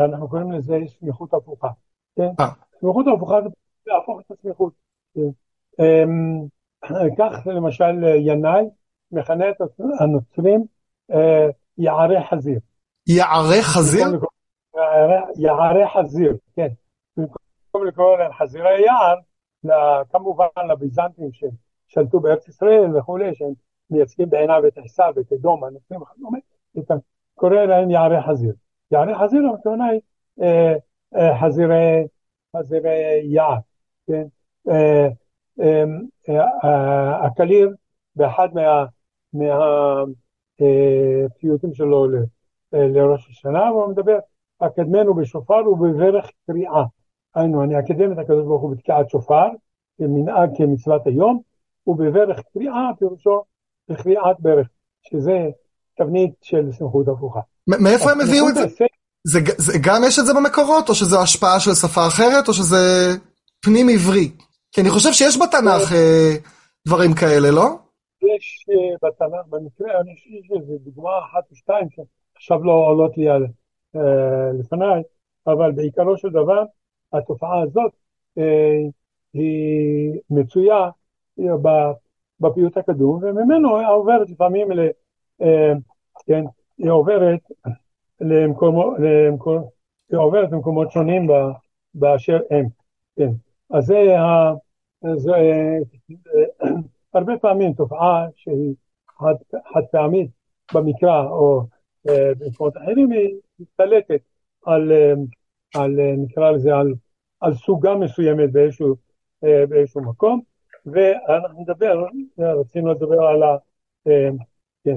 [0.00, 1.68] אנחנו קוראים לזה סמיכות הפוכה.
[2.16, 2.28] כן?
[2.80, 3.48] סמיכות הפוכה זה
[3.86, 4.72] להפוך את הסמיכות.
[7.18, 8.64] כך למשל ינאי
[9.12, 9.56] מכנה את
[10.00, 10.64] הנוצרים
[11.78, 12.60] יערי חזיר.
[13.06, 14.06] יערי חזיר?
[15.36, 16.68] יערי חזיר, כן.
[17.16, 19.16] במקום לקרוא להם חזירי יער,
[20.10, 23.52] כמובן לביזנטים ששלטו בארץ ישראל וכולי, שהם
[23.90, 26.38] מייצגים בעיניו את עשיו ואת אדום, הנוצרים וכדומה,
[27.34, 28.54] קורא להם יערי חזיר.
[28.90, 30.00] יערי חזיר הכוונה היא
[32.56, 33.56] חזירי יער,
[34.06, 34.26] כן?
[37.22, 37.74] הקליר
[38.16, 38.48] באחד
[40.60, 42.06] מהפיוטים שלו
[42.74, 44.18] לראש השנה, הוא מדבר,
[44.58, 46.84] אקדמנו בשופר ובברך קריאה.
[47.34, 49.48] היינו, אני אקדם את הקדוש ברוך הוא בתקיעת שופר,
[49.98, 51.40] כמנהג כמצוות היום,
[51.86, 53.42] ובברך קריאה פירושו
[53.88, 54.68] בקריאת ברך,
[55.02, 55.32] שזה
[55.98, 57.40] תבנית של סמכות הפוכה.
[57.66, 58.64] מאיפה הם הביאו את זה?
[59.26, 59.72] זה, זה?
[59.82, 63.10] גם יש את זה במקורות, או שזה השפעה של שפה אחרת, או שזה
[63.64, 64.30] פנים עברי?
[64.72, 66.34] כי אני חושב שיש בתנ"ך אה,
[66.88, 67.66] דברים כאלה, לא?
[68.36, 71.88] יש אה, בתנ"ך, במקרה, אני חושב שזו דוגמה אחת או שתיים
[72.34, 73.46] שעכשיו לא עולות לי על,
[73.96, 75.02] אה, לפניי,
[75.46, 76.64] אבל בעיקרו של דבר,
[77.12, 77.92] התופעה הזאת
[78.38, 78.82] אה,
[79.32, 80.90] היא מצויה
[82.40, 84.80] בפיוט הקדום, וממנו היא עוברת לפעמים, ל,
[85.42, 85.72] אה,
[86.26, 86.44] כן,
[86.78, 87.40] היא עוברת
[88.20, 89.64] למקומות, למקומות,
[90.10, 91.26] היא עוברת למקומות שונים
[91.94, 92.66] באשר הם,
[93.16, 93.30] כן.
[93.70, 94.16] אז זה,
[95.16, 95.32] זה
[97.14, 98.74] הרבה פעמים תופעה שהיא
[99.18, 99.34] חד,
[99.72, 100.30] חד פעמית
[100.74, 101.62] במקרא או
[102.06, 104.20] במקומות אחרים, היא משתלטת
[104.66, 104.92] על,
[105.74, 106.94] על, נקרא לזה, על,
[107.40, 108.96] על סוגה מסוימת באיזשהו,
[109.42, 110.40] באיזשהו מקום,
[110.86, 112.04] ואנחנו נדבר,
[112.38, 113.56] רצינו לדבר על ה...
[114.84, 114.96] כן,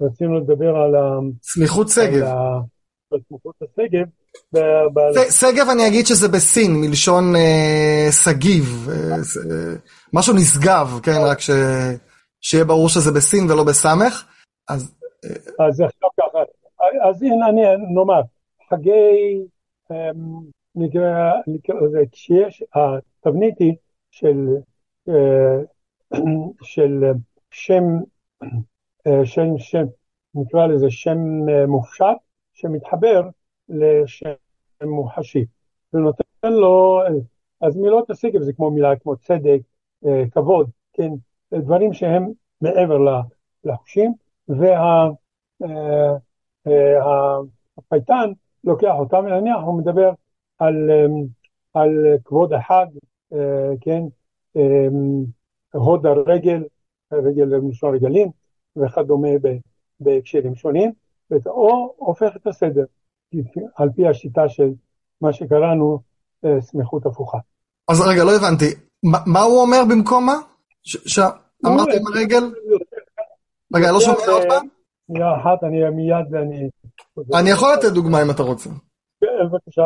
[0.00, 1.18] רצינו לדבר על ה...
[1.42, 2.28] סמיכות שגב.
[3.28, 4.06] סמיכות השגב.
[5.30, 7.24] שגב אני אגיד שזה בסין, מלשון
[8.10, 8.88] סגיב,
[10.12, 11.38] משהו נשגב, כן, רק
[12.40, 14.24] שיהיה ברור שזה בסין ולא בסמך.
[14.68, 14.94] אז
[15.58, 15.88] עכשיו
[16.20, 16.38] ככה,
[17.08, 17.62] אז הנה אני
[17.94, 18.20] נאמר,
[18.68, 19.40] חגי,
[20.74, 21.32] נקרא
[21.82, 23.74] לזה, כשיש, התבנית היא
[24.10, 24.46] של,
[26.62, 27.04] של
[27.50, 27.84] שם,
[29.24, 29.84] שם, שם,
[30.34, 31.18] נקרא לזה שם
[31.68, 32.16] מופשט,
[32.52, 33.28] שמתחבר
[33.68, 34.32] לשם
[34.82, 35.44] מוחשי,
[35.92, 37.00] ונותן לו,
[37.60, 39.60] אז מילות השגב זה כמו מילה כמו צדק,
[40.30, 41.10] כבוד, כן,
[41.54, 42.98] דברים שהם מעבר
[43.64, 44.14] לחושים,
[47.76, 48.32] והפייטן
[48.64, 50.10] לוקח אותם, נניח הוא מדבר
[50.58, 50.90] על,
[51.74, 51.90] על
[52.24, 52.86] כבוד החג,
[53.80, 54.02] כן,
[55.72, 56.64] הוד הרגל,
[57.12, 58.30] רגל מלשון רגלים
[58.76, 59.28] וכדומה
[60.00, 60.92] בהקשרים שונים,
[61.46, 62.84] או הופך את הסדר
[63.76, 64.72] על פי השיטה של
[65.20, 65.98] מה שקראנו
[66.60, 67.38] סמיכות הפוכה.
[67.90, 68.74] אז רגע, לא הבנתי,
[69.26, 70.36] מה הוא אומר במקום מה?
[70.82, 72.42] שאמרת עם הרגל?
[73.74, 74.66] רגע, לא שומע עוד פעם?
[75.06, 76.68] שנייה אחת, אני מיד ואני...
[77.40, 78.70] אני יכול לתת דוגמה אם אתה רוצה.
[79.20, 79.82] כן, בבקשה.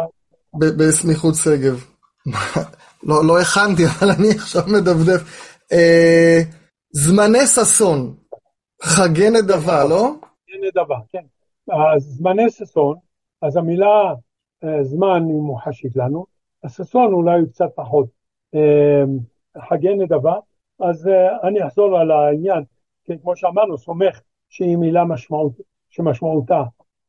[0.79, 1.85] בסמיכות שגב.
[3.03, 5.51] לא הכנתי, אבל אני עכשיו מדפדף.
[6.93, 8.15] זמני ששון,
[8.83, 10.11] חגי נדבה, לא?
[10.21, 11.25] חגי נדבה, כן.
[11.99, 12.97] זמני ששון,
[13.43, 14.15] אז המילה
[14.83, 16.27] זמן היא מוחשית לנו,
[16.65, 18.07] הששון אולי הוא קצת פחות.
[19.69, 20.35] חגי נדבה,
[20.81, 21.11] אז
[21.43, 22.65] אני אחזור על העניין,
[23.23, 25.53] כמו שאמרנו, סומך שהיא מילה משמעות,
[25.89, 26.63] שמשמעותה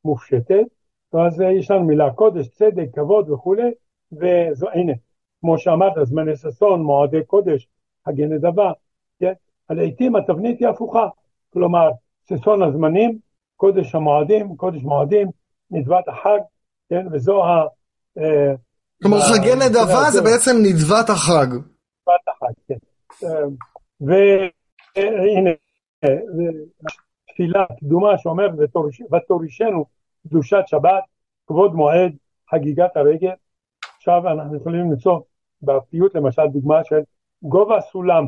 [0.06, 0.66] מופשטת,
[1.14, 3.72] ואז יש לנו מילה קודש, צדק, כבוד וכולי,
[4.12, 4.94] והנה,
[5.42, 7.68] כמו שאמרת, זמני ששון, מועדי קודש,
[8.08, 8.72] חגי נדבה,
[9.20, 9.34] כן?
[9.70, 11.08] לעיתים התבנית היא הפוכה,
[11.54, 11.90] כלומר,
[12.30, 13.20] ששון הזמנים,
[13.56, 15.28] קודש המועדים, קודש מועדים,
[15.72, 16.40] נדבת החג,
[16.90, 17.08] כן?
[17.12, 17.66] וזו ה...
[19.02, 21.48] כלומר, חגי נדבה זה בעצם נדבת החג.
[21.48, 22.78] נדבת החג, כן.
[24.02, 25.50] והנה,
[27.28, 28.52] תפילה קדומה שאומרת
[29.12, 29.86] ותורישנו
[30.28, 31.04] קדושת שבת,
[31.48, 32.16] כבוד מועד,
[32.50, 33.34] חגיגת הרגל.
[33.98, 35.20] עכשיו אנחנו יכולים למצוא
[35.62, 37.00] בפיוט למשל דוגמה של
[37.44, 38.26] גובה סולם.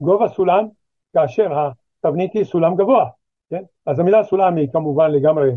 [0.00, 0.68] גובה סולם
[1.12, 1.68] כאשר
[1.98, 3.10] התבנית היא סולם גבוה,
[3.50, 3.62] כן?
[3.86, 5.50] אז המילה סולם היא כמובן לגמרי,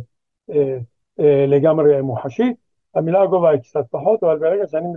[0.50, 0.78] אה,
[1.20, 2.58] אה, לגמרי מוחשית,
[2.96, 4.88] המילה גובה היא קצת פחות, אבל ברגע שאני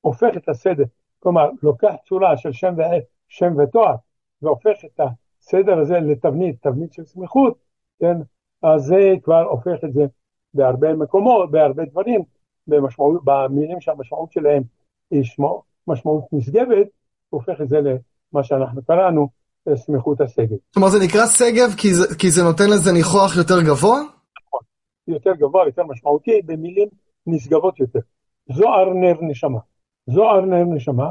[0.00, 0.84] הופך את הסדר,
[1.18, 2.80] כלומר לוקח צורה של שם, ו...
[3.28, 3.94] שם ותואר
[4.42, 5.00] והופך את
[5.42, 7.54] הסדר הזה לתבנית, תבנית של סמיכות,
[8.00, 8.16] כן?
[8.62, 10.06] אז זה כבר הופך את זה
[10.54, 12.22] בהרבה מקומות, בהרבה דברים,
[12.66, 14.62] במשמעות, במילים שהמשמעות שלהם
[15.10, 16.86] היא שמו, משמעות נשגבת,
[17.30, 19.28] הופך את זה למה שאנחנו קראנו
[19.74, 20.56] סמיכות הסגב.
[20.74, 24.00] כלומר זה נקרא סגב כי זה, כי זה נותן לזה ניחוח יותר גבוה?
[24.46, 24.60] נכון,
[25.08, 26.88] יותר גבוה, יותר משמעותי, במילים
[27.26, 28.00] נשגבות יותר.
[28.48, 29.58] זוהר נר נשמה.
[30.06, 31.10] זוהר נר נשמה,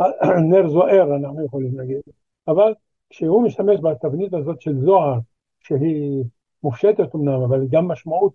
[0.50, 2.00] נר זוהר אנחנו יכולים להגיד,
[2.48, 2.74] אבל
[3.12, 5.18] כשהוא משתמש בתבנית הזאת של זוהר,
[5.60, 6.24] שהיא
[6.62, 8.32] מופשטת אמנם, אבל היא גם משמעות,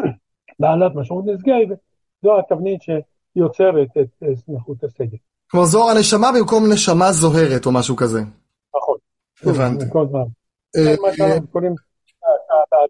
[0.60, 1.78] בעלת משמעות נשגבת,
[2.22, 5.16] זו התבנית שיוצרת את סמיכות הסגל.
[5.50, 8.20] כלומר זוהר הנשמה במקום נשמה זוהרת או משהו כזה.
[8.76, 8.96] נכון.
[9.42, 9.84] הבנתי.
[10.76, 11.74] אה, מה שאנחנו קוראים,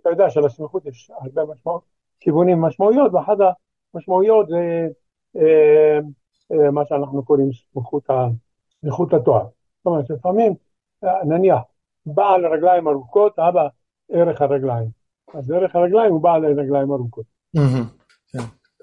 [0.00, 1.82] אתה יודע שלסמיכות יש הרבה משמעות,
[2.20, 3.36] כיוונים משמעויות, ואחת
[3.94, 4.88] המשמעויות זה
[5.36, 5.98] אה,
[6.52, 7.50] אה, מה שאנחנו קוראים
[8.82, 9.44] סמיכות התואר.
[9.44, 10.54] זאת אומרת, לפעמים,
[11.02, 11.58] נניח,
[12.06, 13.68] בעל רגליים ארוכות, אבא
[14.12, 14.88] ערך הרגליים.
[15.34, 17.24] אז ערך הרגליים הוא בעל רגליים ארוכות.
[18.32, 18.38] כן.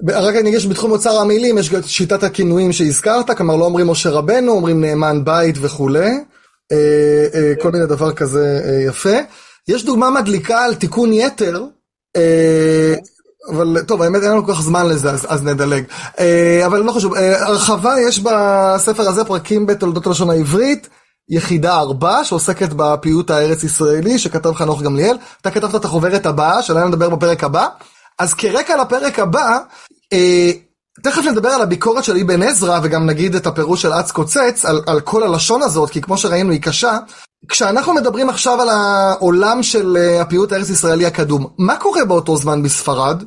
[0.08, 4.10] רק אני אגיד שבתחום אוצר המילים יש את שיטת הכינויים שהזכרת, כלומר לא אומרים משה
[4.10, 6.12] רבנו, אומרים נאמן בית וכולי,
[6.72, 9.18] אה, אה, כל מיני דבר כזה אה, יפה.
[9.68, 11.66] יש דוגמה מדליקה על תיקון יתר,
[13.50, 15.84] אבל טוב, האמת אין לנו כל כך זמן לזה, אז, אז נדלג.
[16.66, 20.90] אבל לא חשוב, הרחבה יש בספר הזה פרקים בתולדות הלשון העברית,
[21.30, 25.18] יחידה ארבע, שעוסקת בפיוט הארץ ישראלי, שכתב חנוך גמליאל.
[25.42, 27.68] אתה כתבת את החוברת הבאה, שעליה נדבר בפרק הבא.
[28.20, 29.58] אז כרקע לפרק הבא,
[30.14, 30.52] אה,
[31.04, 34.82] תכף נדבר על הביקורת של אבן עזרא, וגם נגיד את הפירוש של אץ קוצץ, על,
[34.88, 36.98] על כל הלשון הזאת, כי כמו שראינו היא קשה.
[37.48, 43.24] כשאנחנו מדברים עכשיו על העולם של uh, הפיוט הארץ-ישראלי הקדום, מה קורה באותו זמן בספרד?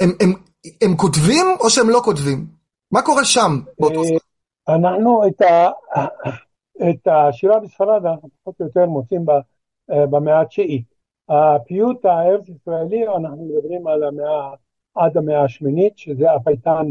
[0.00, 0.32] הם, הם,
[0.82, 2.46] הם כותבים או שהם לא כותבים?
[2.92, 4.16] מה קורה שם באותו זמן?
[4.68, 5.68] אנחנו את, ה,
[6.90, 9.24] את השירה בספרד, אנחנו פחות או יותר מוצאים
[9.90, 10.94] אה, במאה התשיעית.
[11.28, 14.54] הפיוט הארץ-ישראלי, אנחנו מדברים על המאה,
[14.94, 16.86] עד המאה השמינית, שזה הפייטן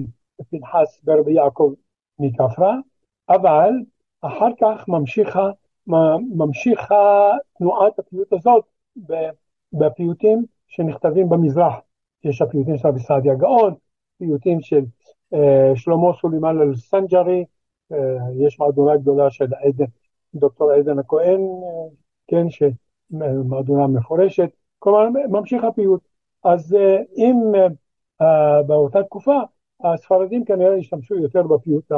[0.49, 1.73] פנחס ברבי יעקב
[2.19, 2.75] מכפרה,
[3.29, 3.71] אבל
[4.21, 5.49] אחר כך ממשיכה,
[6.35, 8.65] ממשיכה תנועת הפיוט הזאת
[9.73, 11.73] בפיוטים שנכתבים במזרח.
[12.23, 13.73] יש הפיוטים של רבי סעדיה גאון,
[14.17, 14.81] פיוטים של
[15.33, 17.45] אה, שלמה סולימאן אל-סנג'רי,
[18.39, 19.85] יש מהדורה גדולה של עדן,
[20.35, 21.89] דוקטור עדן הכהן, אה,
[22.27, 26.01] כן, שמהדורה מפורשת, כלומר ממשיך הפיוט.
[26.43, 27.35] אז אה, אם
[28.21, 29.39] אה, באותה תקופה
[29.83, 31.91] הספרדים כנראה השתמשו יותר בפיוט,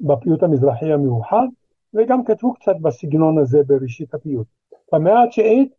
[0.00, 1.46] בפיוט המזרחי המאוחד,
[1.94, 4.46] וגם כתבו קצת בסגנון הזה בראשית הפיוט.
[4.92, 5.74] במאה התשיעית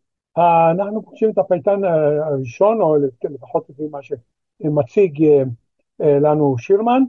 [0.70, 5.42] אנחנו פוגשים את הפייטן הראשון, או לפחות לפי מה שמציג אה,
[6.00, 7.02] אה, לנו שירמן,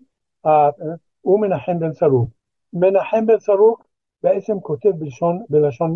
[1.28, 2.30] הוא מנחם בן סרוק.
[2.74, 3.84] מנחם בן סרוק
[4.24, 5.96] בעצם כותב בלשון, בלשון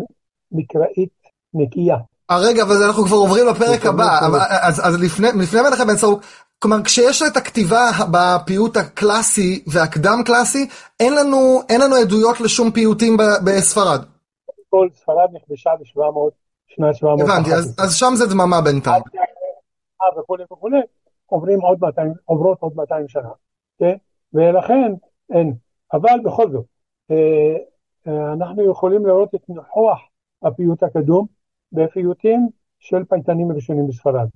[0.52, 1.10] מקראית
[1.54, 1.96] נקייה.
[2.30, 4.18] רגע, אבל אנחנו כבר עוברים לפרק הבא,
[4.62, 6.22] אז, אז לפני, לפני מנחם בן סרוק,
[6.58, 10.68] כלומר, כשיש את הכתיבה בפיוט הקלאסי והקדם קלאסי,
[11.00, 13.16] אין לנו, אין לנו עדויות לשום פיוטים
[13.46, 14.00] בספרד.
[14.70, 16.30] כל ספרד נכבשה ב-700,
[16.68, 17.20] שנת 700.
[17.20, 19.02] הבנתי, אז, אז שם זה דממה בינתיים.
[20.18, 20.80] וכולי וכולי,
[21.26, 23.30] עוברים עוד 200, עוברות עוד 200 שנה,
[23.78, 23.96] כן?
[24.34, 24.92] ולכן
[25.32, 25.54] אין.
[25.92, 26.64] אבל בכל זאת,
[27.10, 27.56] אה,
[28.06, 29.98] אה, אנחנו יכולים לראות את ניחוח
[30.42, 31.26] הפיוט הקדום
[31.72, 34.28] בפיוטים של פייטנים ראשונים בספרד.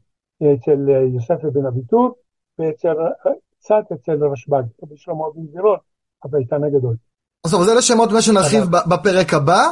[0.43, 2.15] אצל אה, יוסף אבן אביטור,
[2.59, 5.79] וקצת אצל רשב"ג, רבי שלמה אבן זירון,
[6.25, 6.97] הפייטן הגדול.
[7.45, 9.71] אז טוב, אז אלה שמות מה שנרחיב בפרק הבא.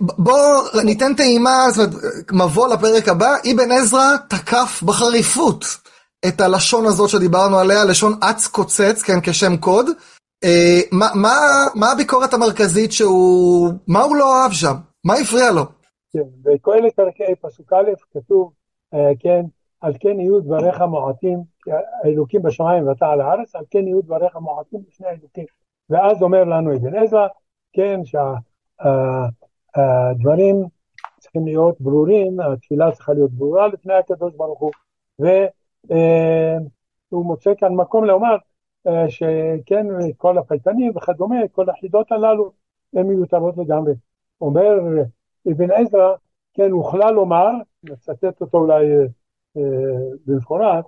[0.00, 3.36] בואו ניתן טעימה, זאת אומרת, מבוא לפרק הבא.
[3.52, 5.64] אבן עזרא תקף בחריפות
[6.28, 9.86] את הלשון הזאת שדיברנו עליה, לשון אץ קוצץ, כן, כשם קוד.
[10.44, 10.80] אה,
[11.74, 14.74] מה, הביקורת המרכזית שהוא, מה הוא לא אהב שם?
[15.04, 15.62] מה הפריע לו?
[16.12, 18.52] כן, בקהלת פרקי פסוק א' כתוב,
[19.20, 19.42] כן,
[19.80, 21.42] על כן יהיו דבריך מועטים,
[22.04, 25.44] האלוקים בשמיים ואתה על הארץ, על כן יהיו דבריך מועטים בשני האלוקים.
[25.90, 27.26] ואז אומר לנו אבן עזרא,
[27.72, 28.00] כן,
[28.84, 30.56] שהדברים
[31.20, 34.70] צריכים להיות ברורים, התפילה צריכה להיות ברורה לפני הקדוש ברוך הוא,
[35.18, 38.36] והוא מוצא כאן מקום לומר
[39.08, 42.52] שכן, כל הפייטנים וכדומה, כל החידות הללו,
[42.94, 43.92] הן מיותרות לגמרי.
[44.40, 44.78] אומר
[45.52, 46.14] אבן עזרא,
[46.54, 47.50] כן, הוכלה לומר,
[47.84, 48.84] נצטט אותו אולי
[50.26, 50.84] במפורט,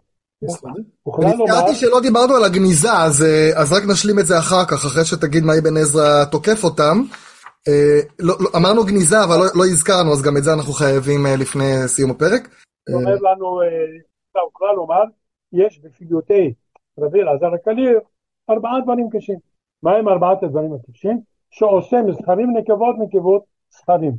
[1.02, 1.44] הוחלט לומר...
[1.44, 3.24] נזכרתי שלא דיברנו על הגניזה, אז,
[3.56, 7.02] אז רק נשלים את זה אחר כך, אחרי שתגיד מה אבן עזרא תוקף אותם.
[8.20, 11.72] לא, לא, אמרנו גניזה, אבל לא, לא הזכרנו, אז גם את זה אנחנו חייבים לפני
[11.86, 12.48] סיום הפרק.
[12.94, 13.60] אומר לנו,
[14.42, 15.02] הוחלט לומר,
[15.52, 16.54] יש בפיוטי
[16.98, 18.00] רבי אלעזר הקליר
[18.50, 19.38] ארבעה דברים קשים.
[19.82, 21.20] מה ארבעת הדברים הקשים?
[21.50, 24.12] שעושה מזכרים נקבות נקבות זכרים.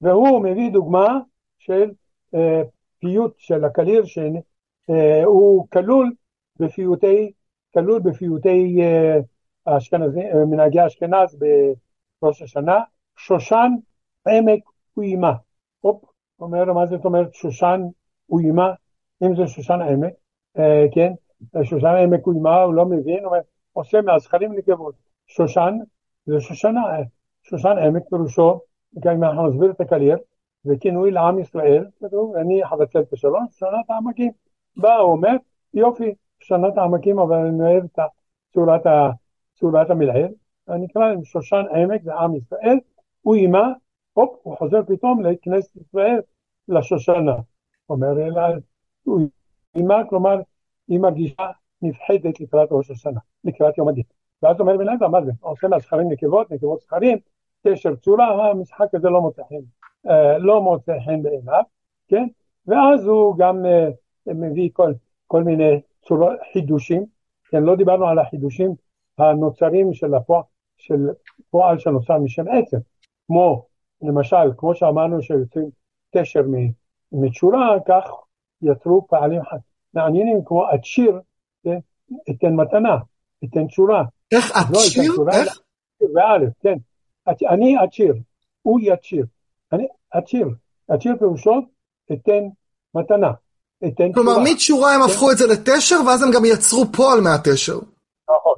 [0.00, 1.20] והוא מביא דוגמה
[1.58, 1.90] של
[2.34, 2.62] אה,
[2.98, 4.42] פיוט של הקליר שהוא
[4.90, 6.12] אה, כלול
[6.58, 7.32] בפיוטי,
[7.74, 9.18] כלול בפיוטי אה,
[9.66, 11.38] האשכנזי, אה, מנהגי אשכנז
[12.22, 12.80] בראש השנה,
[13.16, 13.72] שושן
[14.28, 14.60] עמק
[14.96, 15.32] ואימה.
[15.80, 16.04] הופ,
[16.40, 17.80] אומר מה זאת אומרת שושן
[18.30, 18.74] ואימה,
[19.22, 20.12] אם זה שושן עמק,
[20.58, 21.12] אה, כן,
[21.62, 23.40] שושן עמק ואימה, הוא לא מבין, הוא אומר,
[23.72, 24.94] עושה מהזכרים נקבות.
[25.26, 25.78] שושן
[26.26, 26.82] זה שושנה,
[27.42, 28.60] שושן עמק פירושו,
[28.98, 30.18] גם אנחנו נסביר את הקלייר,
[30.66, 34.32] וכינוי לעם ישראל, כתוב, אני חבצל את השלום, שושנת העמקים.
[34.76, 35.36] בא, הוא אומר,
[35.74, 37.98] יופי, שושנת העמקים, אבל אני אוהב את
[38.54, 38.82] צורת,
[39.54, 40.28] צורת המלעיל,
[40.68, 42.78] אני אקרא להם שושן עמק, זה עם ישראל,
[43.22, 43.72] הוא אימה,
[44.12, 46.20] הופ, הוא חוזר פתאום לכנסת ישראל,
[46.68, 47.36] לשושנה.
[47.90, 48.08] אומר,
[49.04, 49.20] הוא
[49.74, 50.40] אימה, כלומר,
[50.88, 51.50] היא מרגישה
[51.82, 54.04] נפחדת לקראת ראש השנה, לקראת יום הדין.
[54.42, 55.32] ואז אומר בן אדם, מה זה?
[55.40, 57.18] עושה מהזכרים נקבות, נקבות זכרים,
[57.66, 61.62] קשר צורה, המשחק הזה לא מוצא חן, אה, לא מוצא חן בעיניו,
[62.08, 62.26] כן?
[62.66, 63.88] ואז הוא גם אה,
[64.26, 64.92] מביא כל,
[65.26, 67.06] כל מיני צורות, חידושים,
[67.50, 67.62] כן?
[67.62, 68.74] לא דיברנו על החידושים
[69.18, 70.42] הנוצרים של הפועל,
[70.76, 71.08] של
[71.50, 72.78] פועל שנוצר משם עצם,
[73.26, 73.66] כמו
[74.02, 75.70] למשל, כמו שאמרנו שיוצאים
[76.14, 76.42] קשר
[77.12, 78.10] מצורה, כך
[78.62, 79.42] יצרו פעלים
[79.94, 81.20] מעניינים כמו הצ'יר,
[81.64, 81.78] כן?
[82.30, 82.96] אתן מתנה,
[83.44, 84.04] אתן צורה.
[84.32, 85.12] איך הצ'יר?
[85.32, 85.60] איך?
[86.14, 86.76] באלף, כן.
[87.28, 88.14] אני הצ'יר,
[88.62, 89.24] הוא יצ'יר.
[89.72, 90.48] אני הצ'יר.
[90.88, 91.60] הצ'יר פירושו
[92.12, 92.44] אתן
[92.94, 93.32] מתנה.
[93.86, 95.10] אתן כלומר, מצ'ורה הם כן.
[95.10, 97.78] הפכו את זה לתשר, ואז הם גם יצרו פועל מהתשר.
[98.30, 98.54] נכון,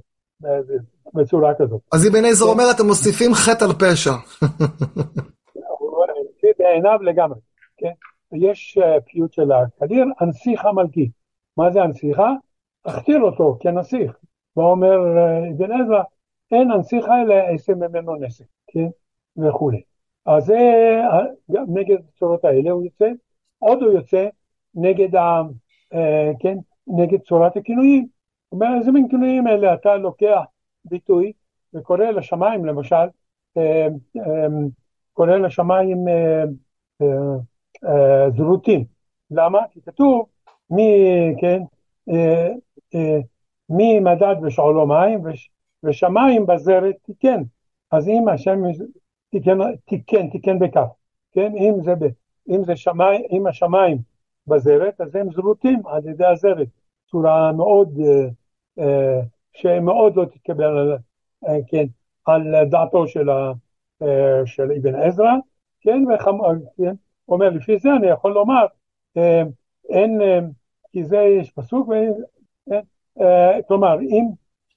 [1.15, 1.81] בצורה כזאת.
[1.93, 2.51] אז אבן עזר כן.
[2.51, 4.13] אומר, אתם מוסיפים חטא על פשע.
[6.59, 7.41] בעיניו לגמרי,
[7.77, 7.93] כן?
[8.33, 11.11] יש אה, פיוט של הקדיר, הנסיך המלכי.
[11.57, 12.33] מה זה הנסיכה?
[12.85, 14.19] הכתיר אותו כנסיך.
[14.57, 16.03] ואומר אה, אבן עזרא,
[16.53, 18.89] אין הנסיך אלא אעשה ממנו נסק, כן?
[19.37, 19.83] וכולי.
[20.27, 20.57] אז זה
[21.53, 23.11] גם נגד הצורות האלה הוא יוצא,
[23.59, 24.29] עוד הוא יוצא
[24.75, 25.41] נגד, ה,
[25.95, 28.09] אה, כן, נגד צורת הכינויים.
[28.49, 29.75] הוא אומר, איזה מין כינויים אלה?
[29.75, 30.41] אתה לוקח
[30.85, 31.33] ביטוי
[31.75, 33.07] וקורא לשמיים, למשל,
[33.57, 34.47] אה, אה,
[35.13, 36.45] קורא לשמיים אה,
[37.03, 37.07] אה,
[37.85, 38.85] אה, זרוטים.
[39.31, 39.59] למה?
[39.71, 40.27] כי כתוב
[40.71, 40.83] מי,
[41.41, 41.63] כן,
[42.09, 42.53] אה,
[42.95, 43.19] אה,
[43.69, 45.23] מי מדד בשעולו מים
[45.85, 47.43] ושמיים בזרת תיקן.
[47.91, 48.61] אז אם השם
[49.31, 50.89] תיקן, תיקן, תיקן בכף,
[51.33, 51.53] כן?
[51.57, 51.95] אם זה,
[52.49, 53.99] אם זה שמיים, אם השמיים
[54.47, 56.69] בזרת, אז הם זרוטים על ידי הזרת,
[57.11, 57.99] צורה מאוד,
[58.79, 59.21] אה,
[59.53, 60.97] שמאוד לא תתקבל
[61.69, 61.85] כן,
[62.27, 63.53] על דעתו של, ה,
[64.45, 65.33] של אבן עזרא,
[65.81, 66.05] כן?
[66.15, 66.39] וחמ,
[66.77, 66.95] כן?
[67.29, 68.67] אומר, לפי זה אני יכול לומר,
[69.89, 70.39] אין, אה,
[70.95, 71.89] כי זה יש פסוק,
[72.73, 72.81] אה,
[73.21, 74.25] אה, כלומר, אם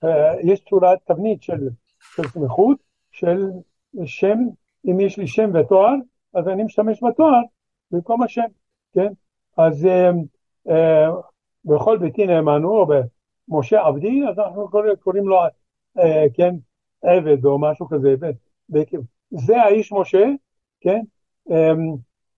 [0.04, 1.70] אה, יש צורת תבנית של,
[2.16, 2.78] של סמיכות,
[3.12, 3.50] של
[4.06, 4.40] שם,
[4.86, 5.94] אם יש לי שם ותואר,
[6.34, 7.42] אז אני משתמש בתואר
[7.92, 8.48] במקום השם,
[8.94, 9.08] כן?
[9.58, 9.88] אז
[11.66, 12.88] בכל ביתי נאמנו, או
[13.50, 15.38] במשה עבדי, אז אנחנו קוראים, קוראים לו,
[16.34, 16.56] כן,
[17.02, 18.16] עבד או משהו כזה,
[19.32, 20.26] זה האיש משה,
[20.82, 21.02] כן?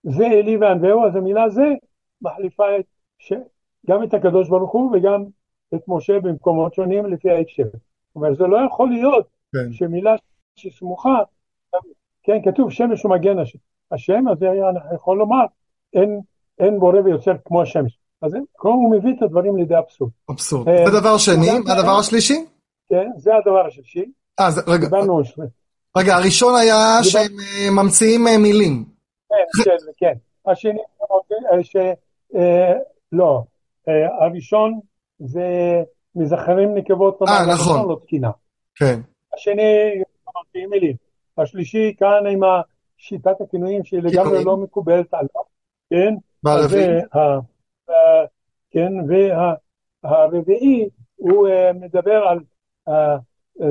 [0.02, 1.64] זה אלי וענווהו, אז המילה זה
[2.22, 2.84] מחליפה את,
[3.18, 3.32] ש...
[3.86, 5.24] גם את הקדוש ברוך הוא וגם
[5.74, 7.62] את משה במקומות שונים לפי ההקשר.
[7.72, 9.72] זאת אומרת, זה לא יכול להיות כן.
[9.72, 10.14] שמילה
[10.56, 11.18] שסמוכה,
[12.22, 13.36] כן, כתוב שמש ומגן
[13.92, 15.44] השם, אז אני יכול לומר,
[15.94, 16.20] אין,
[16.58, 17.98] אין בורא ויוצר כמו השמש.
[18.22, 20.10] אז הוא מביא את הדברים לידי אבסורד.
[20.30, 20.66] אבסורד.
[20.86, 22.44] זה דבר שני, הדבר השלישי?
[22.88, 24.04] כן, זה הדבר השלישי.
[24.40, 24.88] אה, רגע.
[25.96, 28.84] רגע, הראשון היה שהם אה, ממציאים אה, מילים.
[29.28, 30.50] כן, כן, כן.
[30.50, 30.78] השני.
[33.12, 33.42] לא,
[34.20, 34.80] הראשון
[35.18, 35.82] זה
[36.14, 37.88] מזכרים נקבות, אה, נכון.
[37.88, 38.30] לא תקינה.
[38.74, 39.00] כן.
[39.34, 40.02] השני,
[40.70, 40.96] מילים.
[41.38, 42.40] השלישי כאן עם
[42.96, 45.42] שיטת הכינויים שהיא לגמרי לא מקובלת עליו,
[45.90, 46.14] כן?
[46.44, 47.00] והרביעי?
[48.70, 48.92] כן,
[50.04, 52.38] והרביעי הוא אה, מדבר על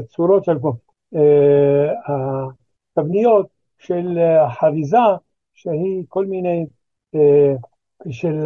[0.07, 0.57] צורות של
[2.97, 3.47] התבניות
[3.77, 4.17] של
[4.59, 4.97] חריזה
[5.53, 6.65] שהיא כל מיני
[8.09, 8.45] של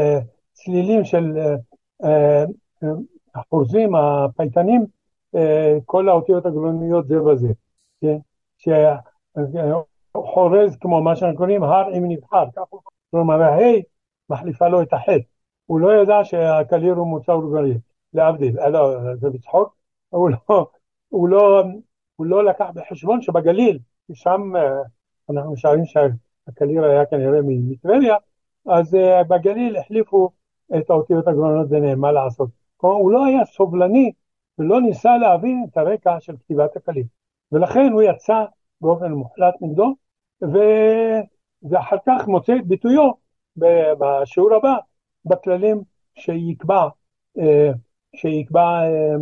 [0.53, 1.37] צלילים של
[3.95, 4.85] הפייטנים,
[5.35, 7.47] אה, כל האותיות הגלוניות זה בזה,
[8.01, 8.17] כן?
[8.57, 12.43] שחורז כמו מה שאנחנו קוראים הר עם נבחר,
[13.11, 13.79] כלומר הה'
[14.29, 15.23] מחליפה לו את החטא,
[15.65, 17.73] הוא לא ידע שהקליר הוא מוצא אורגני,
[18.13, 19.75] להבדיל, לא, זה בצחוק,
[20.09, 20.67] הוא לא,
[21.09, 21.63] הוא, לא,
[22.15, 23.79] הוא לא לקח בחשבון שבגליל,
[24.13, 24.41] שם
[25.29, 28.15] אנחנו משערים שהקליר היה כנראה מטבריה,
[28.67, 28.97] אז
[29.29, 30.29] בגליל החליפו
[30.77, 32.49] את האותיות הגרונות ביניהם, מה לעשות.
[32.77, 34.11] כלומר, הוא לא היה סובלני
[34.59, 37.05] ולא ניסה להבין את הרקע של כתיבת הקליל.
[37.51, 38.45] ולכן הוא יצא
[38.81, 39.93] באופן מוחלט נגדו.
[41.71, 43.11] ואחר כך מוצא את ביטויו
[43.99, 44.75] בשיעור הבא
[45.25, 45.81] בכללים
[46.15, 46.87] שיקבע,
[47.37, 47.71] אה,
[48.15, 49.15] שיקבע אה,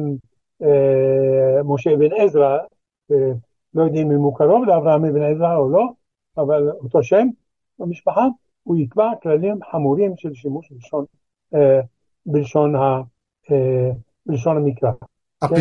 [0.61, 2.57] אה, משה אבן עזרא,
[3.73, 5.85] לא יודעים אם הוא קרוב לאברהם אבן עזרא או לא,
[6.37, 7.27] אבל אותו שם
[7.79, 8.27] במשפחה,
[8.63, 11.05] הוא יקבע כללים חמורים של שימוש בלשון,
[12.25, 13.01] בלשון, ה,
[14.25, 14.91] בלשון המקרא.
[15.49, 15.55] כן?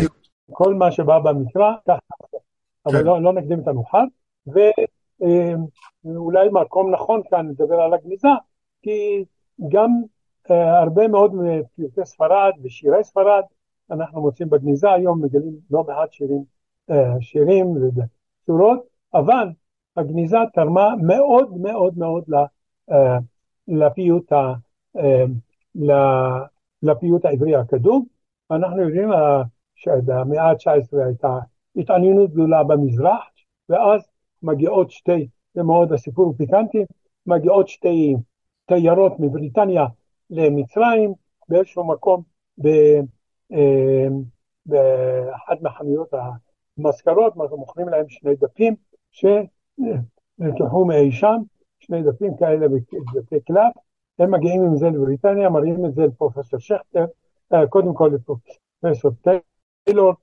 [0.51, 1.99] כל מה שבא במקרא, ככה,
[2.85, 3.05] אבל כן.
[3.05, 4.03] לא, לא נקדים את המאוחר,
[4.47, 8.27] ואולי מקום נכון כאן לדבר על הגניזה,
[8.81, 9.25] כי
[9.69, 9.89] גם
[10.51, 13.43] אה, הרבה מאוד מפיוטי ספרד ושירי ספרד
[13.91, 16.43] אנחנו מוצאים בגניזה, היום מגלים לא מעט שירים,
[16.91, 18.79] אה, שירים וצורות,
[19.13, 19.47] אבל
[19.97, 22.23] הגניזה תרמה מאוד מאוד מאוד
[22.91, 23.17] אה,
[23.67, 24.31] לפיוט,
[26.83, 28.05] לפיוט העברי הקדום.
[28.51, 29.09] אנחנו יודעים
[29.75, 31.39] שבמאה ה-19 הייתה
[31.75, 33.23] התעניינות גדולה במזרח,
[33.69, 34.01] ואז
[34.43, 36.85] מגיעות שתי, זה מאוד הסיפור פיקנטי,
[37.25, 38.15] מגיעות שתי
[38.65, 39.85] תיירות מבריטניה
[40.29, 41.13] למצרים,
[41.49, 42.23] באיזשהו מקום
[43.53, 44.07] אה,
[44.65, 46.09] באחת מחנויות
[46.77, 48.75] המזכרות, מוכרים להם שני דפים
[49.11, 51.37] שנלקחו מאי שם,
[51.81, 53.73] שני דפים כאלה בבתי קלף,
[54.19, 57.05] הם מגיעים עם זה לבריטניה, מראים את זה לפרופסור שכטר,
[57.53, 59.11] אה, קודם כל לפרופסור
[59.85, 60.13] טיילור,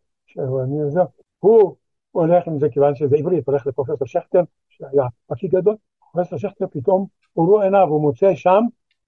[1.41, 1.77] הוא
[2.11, 5.77] הולך עם זה כיוון שזה עברית, הולך לפרופסור שכטר, שהיה פקיד גדול,
[6.13, 8.63] פרופסור שכטר פתאום הורו עיניו, הוא מוצא שם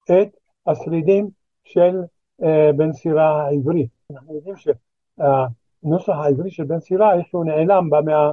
[0.05, 0.36] את
[0.66, 1.30] השרידים
[1.64, 2.01] של
[2.42, 3.88] אה, בן סירה העברי.
[4.11, 8.30] אנחנו יודעים שהנוסח העברי של בן סירה, איך שהוא נעלם במאה,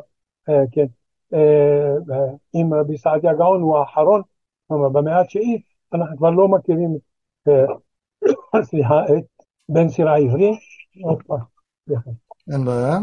[0.50, 0.86] אה, כן,
[2.56, 4.22] אם רבי סעדיה גאון הוא האחרון,
[4.68, 5.62] כלומר במאה התשיעית,
[5.94, 6.98] אנחנו כבר לא מכירים,
[8.70, 9.26] סליחה, את
[9.70, 10.52] בן סירה העברי.
[12.54, 12.98] אין בעיה.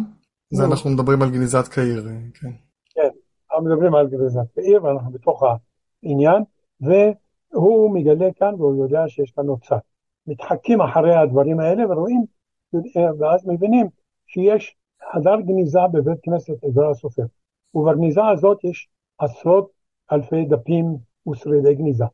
[0.50, 2.04] זה אנחנו מדברים על גניזת קהיר,
[2.40, 2.50] כן.
[2.94, 3.08] כן,
[3.50, 5.42] אנחנו מדברים על גניזת קהיר, ואנחנו בתוך
[6.02, 6.42] העניין,
[6.80, 9.78] והוא מגלה כאן, והוא יודע שיש כאן נוצר.
[10.26, 12.24] מתחקים אחרי הדברים האלה ורואים,
[13.18, 13.86] ואז מבינים
[14.26, 14.76] שיש
[15.12, 17.22] חדר גניזה בבית כנסת עזרא הסופר.
[17.74, 19.70] ובגניזה הזאת יש עשרות
[20.12, 20.96] אלפי דפים
[21.28, 22.04] ושרידי גניזה.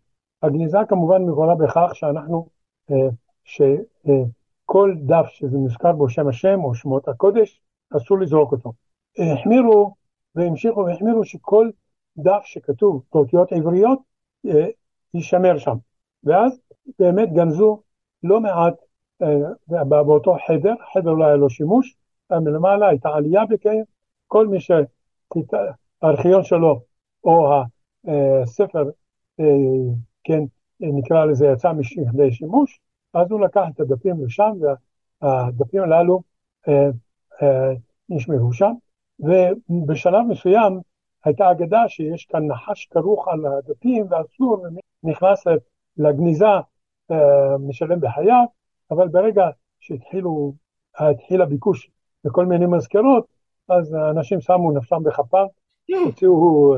[0.43, 2.49] הגניזה כמובן מבורה בכך שאנחנו,
[2.91, 3.09] אה,
[3.45, 7.63] שכל דף שזה מוזכר בו שם השם או שמות הקודש,
[7.97, 8.73] אסור לזרוק אותו.
[9.19, 9.95] החמירו
[10.35, 11.71] והמשיכו והחמירו שכל
[12.17, 13.99] דף שכתוב באותיות עבריות
[14.47, 14.67] אה,
[15.15, 15.77] יישמר שם.
[16.25, 16.61] ואז
[16.99, 17.83] באמת גנזו
[18.23, 18.75] לא מעט
[19.23, 21.97] אה, באותו חדר, חדר לא היה לו שימוש,
[22.31, 23.85] מלמעלה הייתה עלייה בקיים,
[24.27, 24.61] כל מי
[25.35, 26.81] שהארכיון שלו
[27.25, 27.53] או
[28.43, 28.91] הספר,
[29.41, 29.45] אה,
[30.25, 30.43] כן,
[30.81, 32.81] נקרא לזה, יצא מכדי שימוש,
[33.15, 34.53] אז הוא לקח את הדפים לשם,
[35.23, 36.23] והדפים הללו
[38.09, 38.73] נשמרו שם,
[39.21, 40.81] ובשלב מסוים
[41.25, 44.67] הייתה אגדה שיש כאן נחש כרוך על הדפים ואסור,
[45.03, 45.45] נכנס
[45.97, 46.47] לגניזה,
[47.11, 48.45] אה, משלם בחייו,
[48.91, 49.45] אבל ברגע
[49.81, 50.55] שהתחילו,
[50.99, 51.91] התחיל הביקוש
[52.25, 53.27] לכל מיני מזכרות,
[53.71, 55.45] אז האנשים שמו נפשם בכפם,
[56.05, 56.75] הוציאו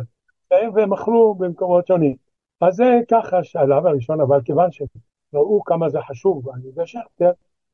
[0.75, 2.17] ומכרו במקומות שונים.
[2.61, 7.31] אז זה ככה השלב הראשון, אבל כיוון שראו כמה זה חשוב על ידי שכטר,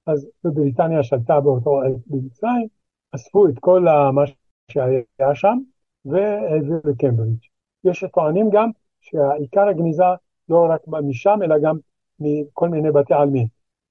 [0.07, 2.69] אז בבריטניה שלטה באותו עת במצרים,
[3.15, 3.81] אספו את כל
[4.13, 4.23] מה
[4.71, 5.59] שהיה שם
[6.05, 7.39] והעבירו לקמברידג'.
[7.85, 10.05] יש טוענים גם שעיקר הגניזה
[10.49, 11.77] לא רק משם אלא גם
[12.21, 13.47] מכל מיני בתי עלמין.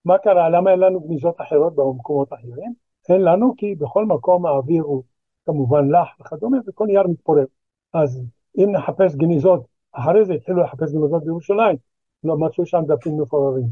[0.05, 0.49] מה קרה?
[0.49, 2.73] למה אין לנו גניזות אחרות במקומות אחרים?
[3.09, 5.03] אין לנו כי בכל מקום האוויר הוא
[5.47, 7.45] כמובן לח וכדומה וכל יער מתפורר.
[7.93, 8.21] אז
[8.57, 11.77] אם נחפש גניזות, אחרי זה התחילו לחפש גניזות בירושלים,
[12.23, 13.67] לא מצאו שם דפים מפוררים.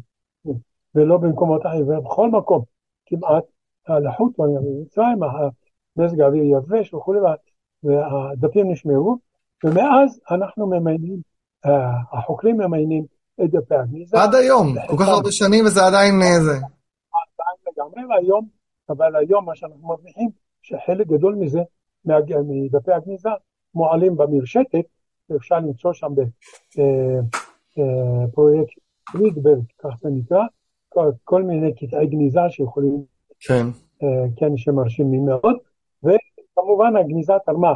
[0.95, 2.63] ולא במקומות אחרים, ובכל מקום
[3.05, 3.43] כמעט
[3.87, 5.19] הלחות במצרים,
[5.97, 7.19] מזג האוויר יבש וכולי,
[7.83, 9.17] והדפים נשמרו,
[9.63, 11.19] ומאז אנחנו ממיינים,
[11.65, 13.05] אה, החוקרים ממיינים
[13.43, 14.17] את דפי הגניזה.
[14.23, 16.51] עד היום, כל כך הרבה שנים וזה עדיין אה, זה.
[16.51, 18.47] עדיין לגמרי, והיום,
[18.89, 20.29] אבל היום מה שאנחנו מרוויחים,
[20.65, 21.59] שחלק גדול מזה,
[22.05, 23.29] מדפי הגניזה,
[23.73, 24.85] מועלים במרשתת,
[25.29, 26.11] ואפשר למצוא שם
[27.71, 28.73] בפרויקט
[29.15, 30.43] אה, רידברג, כך זה נקרא,
[31.23, 33.03] כל מיני קטעי גניזה שיכולים
[33.39, 33.65] כן.
[34.03, 35.55] אה, כן, שמרשימים מאוד,
[36.03, 37.73] וכמובן הגניזה תרמה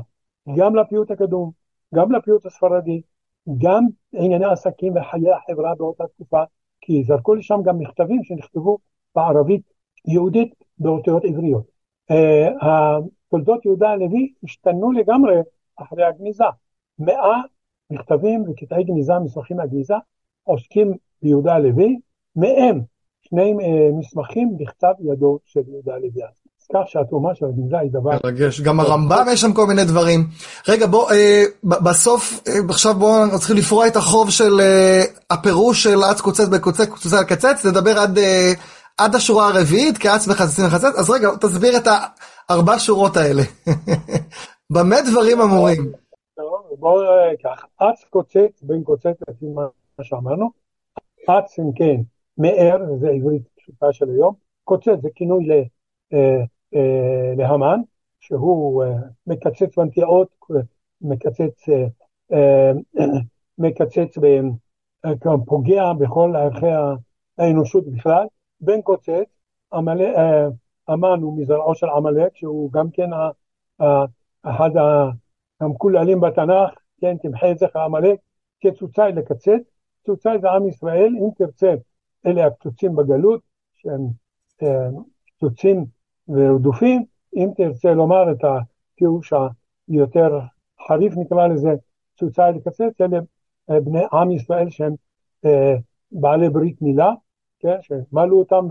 [0.57, 1.51] גם לפיוט הקדום,
[1.95, 3.01] גם לפיוט הספרדי,
[3.57, 3.83] גם
[4.13, 6.43] ענייני עסקים וחיי החברה באותה תקופה,
[6.81, 8.77] כי זרקו לשם גם מכתבים שנכתבו
[9.15, 9.61] בערבית
[10.07, 11.78] יהודית באותיות עבריות.
[12.11, 12.97] אה,
[13.29, 15.35] תולדות יהודה הלוי השתנו לגמרי
[15.75, 16.43] אחרי הגניזה.
[16.99, 17.41] מאה
[17.89, 19.93] מכתבים וקטעי גניזה, מסמכים מהגניזה,
[20.43, 21.99] עוסקים ביהודה הלוי,
[22.35, 22.81] מהם
[23.21, 26.23] שני אה, מסמכים בכתב ידו של יהודה הלוי.
[26.23, 28.11] אז כך שהתרומה של הגניזה היא דבר...
[28.23, 30.27] מרגש, גם הרמב"ם יש שם כל מיני דברים.
[30.67, 35.99] רגע, בוא, אה, בסוף, אה, עכשיו בואו נתחיל לפרוע את החוב של אה, הפירוש של
[36.11, 38.53] אץ קוצץ בקוצץ, קוצץ על קצץ, נדבר עד, אה,
[38.99, 41.87] עד השורה הרביעית, כאץ וחצצים וחצץ, אז רגע, תסביר את
[42.49, 43.41] הארבע שורות האלה.
[44.73, 45.91] במה דברים אמורים?
[46.79, 49.67] בואו אה, כך, אץ קוצץ בין קוצץ לפי מה
[50.01, 50.49] שאמרנו,
[51.29, 52.01] אץ אם כן,
[52.37, 54.33] מאר, זה עברית פשוטה של היום,
[54.63, 55.51] קוצץ זה כינוי ל,
[56.13, 56.43] אה,
[56.75, 57.79] אה, להמן,
[58.19, 58.89] שהוא אה,
[59.27, 60.27] מקצץ בנטיעות,
[61.01, 61.87] מקצץ, אה,
[62.33, 62.71] אה,
[63.57, 64.25] מקצץ, ב,
[65.05, 65.11] אה,
[65.45, 66.65] פוגע בכל ערכי
[67.37, 68.25] האנושות בכלל,
[68.61, 69.39] בן קוצץ,
[69.73, 70.47] אה,
[70.87, 73.09] המן הוא מזרעו של עמלק, שהוא גם כן
[74.43, 74.69] אחד
[75.59, 78.19] המקוללים בתנ"ך, כן, תמחה את זכר עמלק,
[78.59, 79.61] כצוצאי לקצץ,
[80.05, 81.73] צוצאי זה עם ישראל, אם תרצה,
[82.25, 83.41] אלה הקצוצים בגלות,
[83.75, 84.07] שהם
[84.63, 84.89] אה,
[85.37, 85.85] קצוצים
[86.27, 87.05] ורדופים,
[87.35, 89.33] אם תרצה לומר את הפירוש
[89.87, 90.39] היותר
[90.87, 91.69] חריף נקרא לזה,
[92.19, 93.19] צוצאי לקצץ, אלה
[93.69, 94.95] אה, בני עם ישראל שהם
[96.11, 97.11] בעלי ברית מילה,
[97.59, 98.67] כן, שמלו אותם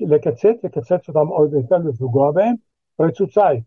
[0.00, 2.54] לקצץ, לקצץ אותם עוד יותר לפגוע בהם,
[3.00, 3.60] רצוצאי,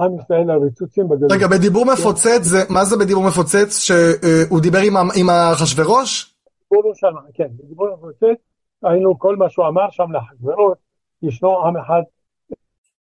[0.00, 1.32] עם ישראל הרצוצים בגלות.
[1.32, 3.78] רגע, בדיבור מפוצץ, זה, מה זה בדיבור מפוצץ?
[3.78, 4.78] שהוא דיבר
[5.14, 6.34] עם, אחשוורוש?
[6.72, 8.40] דיבור שם, כן, בדיבור מפוצץ,
[8.82, 10.78] היינו כל מה שהוא אמר שם לאחשוורוש,
[11.22, 12.02] ישנו עם אחד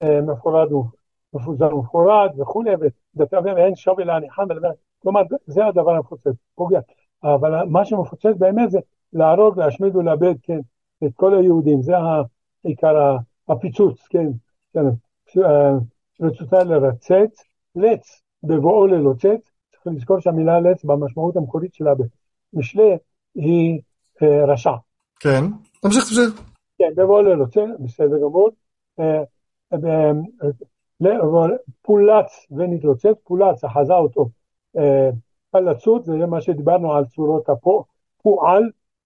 [0.03, 0.67] אה, מפורד
[1.33, 2.71] ומפוזר ומפורד וכולי,
[3.15, 4.43] ודתיו אין שווי להניחם,
[5.01, 6.79] כלומר זה הדבר המפוצץ, פוגע.
[7.23, 8.79] אבל מה שמפוצץ באמת זה
[9.15, 10.59] להרוג, להשמיד ולאבד, כן,
[11.05, 11.93] את כל היהודים, זה
[12.65, 13.17] העיקר
[13.49, 14.27] הפיצוץ, כן,
[14.73, 14.85] כן.
[16.21, 17.43] רצותה לרצץ,
[17.75, 21.91] לץ בבואו ללוצץ, צריך לזכור שהמילה לץ במשמעות המקורית שלה
[22.53, 22.97] במשלי
[23.35, 23.81] היא
[24.23, 24.71] אה, רשע.
[25.19, 25.43] כן,
[25.81, 26.51] תמשיך, תמשיך.
[26.77, 28.49] כן, בבואו ללוצץ, בסדר גמור.
[28.99, 29.23] אה,
[29.73, 30.11] אה,
[31.81, 34.29] פולץ ונתלוצץ, פולץ, אחזה אותו.
[35.51, 38.63] פלצות, זה מה שדיברנו על צורות הפועל,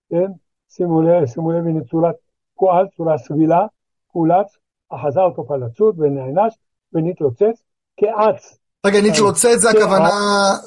[0.10, 0.32] כן?
[0.70, 2.16] שימו לב, שימו לב, הנה צורת
[2.56, 3.66] פועל, צורה סבילה,
[4.12, 4.58] פולץ,
[4.90, 6.54] אחזה אותו פלצות ונענש,
[6.94, 7.64] ונתלוצץ
[7.98, 8.60] כאץ.
[8.86, 10.10] רגע, נתלוצץ זה הכוונה,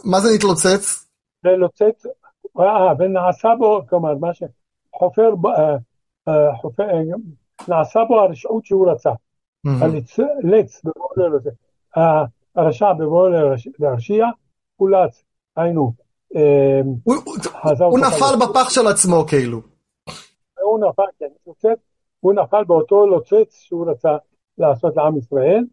[0.05, 1.09] מה זה נתלוצץ?
[1.45, 2.07] ללוצץ,
[2.61, 5.77] אה, ונעשה בו, כלומר, מה שחופר, אה,
[6.29, 6.85] אה, חופר,
[7.69, 9.11] נעשה בו הרשעות שהוא רצה.
[10.45, 11.39] הלץ בבואו.
[12.57, 13.29] הרשע בבואו
[13.79, 14.27] להרשיע,
[14.77, 15.25] הולץ,
[15.57, 15.93] היינו.
[17.81, 19.61] הוא נפל בפח של עצמו כאילו.
[20.63, 21.27] הוא נפל, כן,
[22.21, 24.17] הוא נפל באותו לוצץ שהוא רצה
[24.59, 25.65] לעשות לעם ישראל.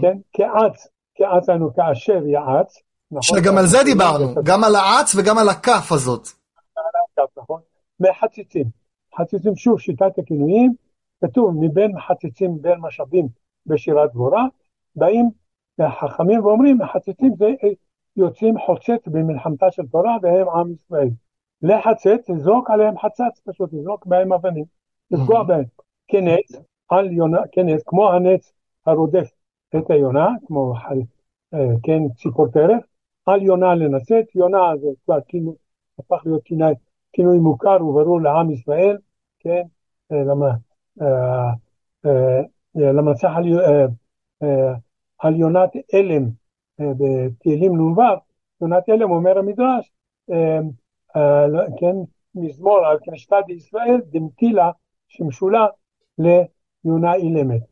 [0.00, 0.18] כן?
[0.32, 2.82] כאץ, כאץ לנו כאשר יעץ.
[3.10, 3.38] נכון?
[3.38, 6.28] שגם על זה דיברנו, גם על האץ וגם על הכף הזאת.
[7.36, 7.60] נכון.
[8.00, 8.64] מחציצים.
[9.18, 10.74] חציצים, שוב, שיטת הכינויים,
[11.24, 13.28] כתוב מבין מחציצים בין משאבים
[13.66, 14.44] בשירת דבורה,
[14.96, 15.30] באים
[16.00, 17.46] חכמים ואומרים, מחציצים זה
[18.16, 21.08] יוצאים חוצץ במלחמתה של תורה והם עם ישראל.
[21.62, 24.64] לחצץ, לזרוק עליהם חצץ, פשוט לזרוק בהם אבנים,
[25.10, 25.64] לפגוע בהם.
[26.08, 28.52] כנץ, על יונה, כנץ, כמו הנץ
[28.86, 29.30] הרודף
[29.76, 30.74] את היונה, כמו
[31.54, 32.82] אה, כן, ציפור טרף,
[33.26, 35.54] על יונה לנצת, יונה זה כבר כינוי,
[35.98, 36.74] הפך להיות כינוי,
[37.12, 38.96] כינוי מוכר וברור לעם ישראל,
[39.38, 39.62] כן,
[40.12, 40.50] אה, למה,
[41.02, 41.52] אה,
[42.74, 43.44] למנצח על,
[45.18, 46.41] על יונת אלם
[46.80, 48.00] בתהילים נ"ו,
[48.60, 49.92] יונת אלם אומר המדרש,
[51.80, 51.96] כן,
[52.34, 54.70] מזמור על כנשתא דישראל דמתילה
[55.08, 55.66] שמשולה
[56.18, 57.62] ליונה אילמת.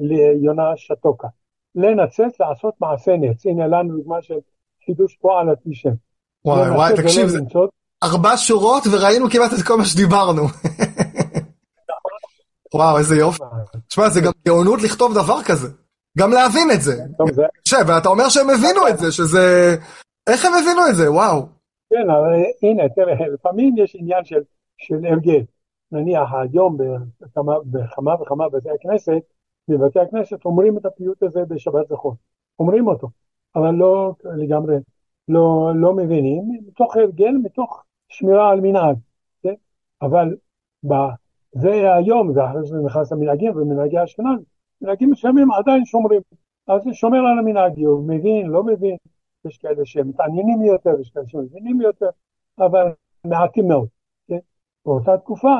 [0.00, 1.28] ליונה שתוקה.
[1.74, 3.46] לנצץ, לעשות מעשה נץ.
[3.46, 4.34] הנה לנו דוגמה של
[4.86, 5.90] חידוש פועל על פי שם.
[6.44, 7.38] וואי וואי, תקשיב, זה
[8.02, 10.42] ארבע שורות וראינו כמעט את כל מה שדיברנו.
[12.74, 13.42] וואו, איזה יופי.
[13.88, 15.68] תשמע, זה גם גאונות לכתוב דבר כזה.
[16.20, 16.94] גם להבין את זה.
[17.86, 19.76] ואתה אומר שהם הבינו את זה, שזה...
[20.26, 21.12] איך הם הבינו את זה?
[21.12, 21.46] וואו.
[21.90, 25.42] כן, אבל הנה, תראה, לפעמים יש עניין של הרגל.
[25.92, 26.76] נניח היום
[27.64, 29.22] בכמה וכמה בתי הכנסת,
[29.68, 32.16] בבתי הכנסת אומרים את הפיוט הזה בשבת זכור,
[32.58, 33.08] אומרים אותו,
[33.56, 34.76] אבל לא לגמרי,
[35.28, 38.96] לא, לא מבינים, מתוך הרגל, מתוך שמירה על מנהג,
[39.42, 39.54] כן?
[40.02, 40.36] אבל
[40.88, 40.94] ב,
[41.52, 44.40] זה היום, זה אחרי שזה נכנס למנהגים ומנהגי אשכנז,
[44.82, 46.20] מנהגים מסוימים עדיין שומרים,
[46.66, 48.96] אז זה שומר על המנהג, הוא מבין, לא מבין,
[49.44, 52.08] יש כאלה שמתעניינים יותר, יש כאלה שמבינים יותר,
[52.58, 52.92] אבל
[53.24, 53.88] מעטים מאוד,
[54.28, 54.38] כן?
[54.86, 55.54] באותה תקופה,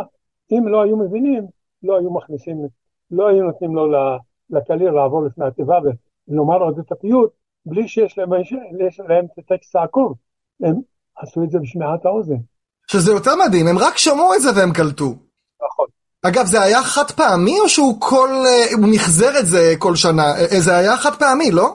[0.53, 1.47] אם לא היו מבינים,
[1.83, 2.67] לא היו מכניסים,
[3.11, 3.87] לא היו נותנים לו
[4.51, 5.79] לקליל לעבור לפני התיבה
[6.29, 7.33] ולומר עוד את הפיוט,
[7.67, 8.31] בלי שיש להם,
[8.89, 10.15] יש להם את הטקסט העקוב.
[10.61, 10.75] הם
[11.17, 12.37] עשו את זה בשמיעת האוזן.
[12.87, 15.15] שזה יותר מדהים, הם רק שמעו את זה והם קלטו.
[15.67, 15.87] נכון.
[16.27, 20.23] אגב, זה היה חד פעמי או שהוא כל, אה, הוא מחזר את זה כל שנה?
[20.23, 21.67] אה, זה היה חד פעמי, לא?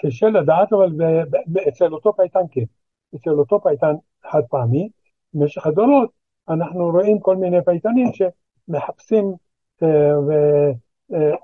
[0.00, 0.90] קשה לדעת, אבל
[1.68, 2.64] אצל אותו פייטן כן.
[3.16, 3.94] אצל אותו פייטן
[4.30, 4.88] חד פעמי.
[5.34, 6.10] במשך הדורות
[6.48, 9.34] אנחנו רואים כל מיני פייטנים שמחפשים
[9.82, 9.88] אה,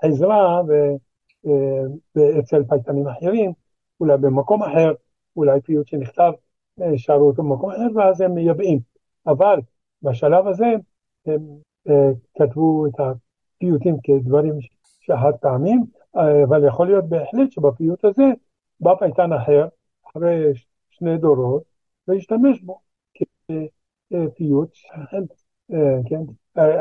[0.03, 0.61] עזרה
[2.41, 3.53] אצל פייטנים אחרים,
[4.01, 4.93] אולי במקום אחר,
[5.37, 6.33] אולי פיוט שנכתב,
[6.97, 8.79] שרו אותו במקום אחר, ואז הם מייבאים.
[9.27, 9.61] אבל
[10.03, 10.67] בשלב הזה
[11.29, 11.35] אה,
[12.39, 14.55] כתבו את הפיוטים כדברים
[15.01, 15.85] שחד פעמיים,
[16.17, 18.25] אה, אבל יכול להיות בהחלט שבפיוט הזה
[18.81, 19.69] בא פייטן אחר,
[20.11, 20.53] אחרי
[20.91, 21.63] שני דורות,
[22.09, 22.81] והשתמש בו
[24.11, 24.71] כפיוט,
[25.73, 26.21] אה, כן,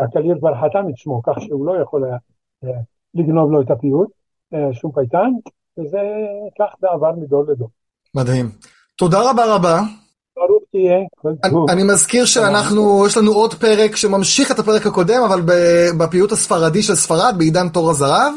[0.03, 2.17] הקליל כבר חתם את שמו, כך שהוא לא יכול היה
[3.13, 4.09] לגנוב לו את הפיוט,
[4.71, 5.31] שום פייטן,
[5.77, 5.99] וזה
[6.59, 7.69] כך זה עבר מדור לדור.
[8.15, 8.45] מדהים.
[8.97, 9.79] תודה רבה רבה.
[10.73, 11.69] ברוך תהיה, כל טוב.
[11.69, 15.41] אני מזכיר שאנחנו, יש לנו עוד פרק שממשיך את הפרק הקודם, אבל
[15.97, 18.33] בפיוט הספרדי של ספרד, בעידן תור הזהב.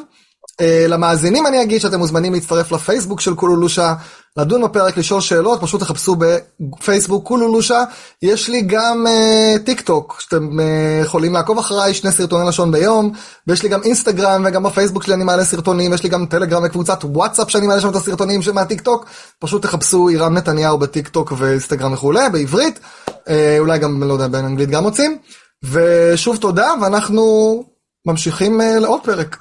[0.61, 3.94] אה, למאזינים אני אגיד שאתם מוזמנים להצטרף לפייסבוק של כולו לשון,
[4.36, 7.84] לדון בפרק, לשאול שאלות, פשוט תחפשו בפייסבוק כולו לשון.
[8.22, 10.62] יש לי גם אה, טיק טוק, שאתם אה,
[11.04, 13.12] יכולים לעקוב אחריי, שני סרטוני לשון ביום,
[13.46, 17.04] ויש לי גם אינסטגרם, וגם בפייסבוק שלי אני מעלה סרטונים, יש לי גם טלגרם וקבוצת
[17.04, 19.06] וואטסאפ שאני מעלה שם את הסרטונים מהטיק טוק,
[19.38, 23.11] פשוט תחפשו יורם נתניהו בטיק טוק ואינסטגרם וכולי, בעברית, uh,
[23.58, 25.18] אולי גם, לא יודע, באנגלית גם מוצאים.
[25.64, 27.64] ושוב תודה, ואנחנו
[28.06, 29.36] ממשיכים לעוד פרק.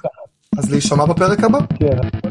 [0.58, 1.58] אז להישמע בפרק הבא.
[1.78, 2.29] כן.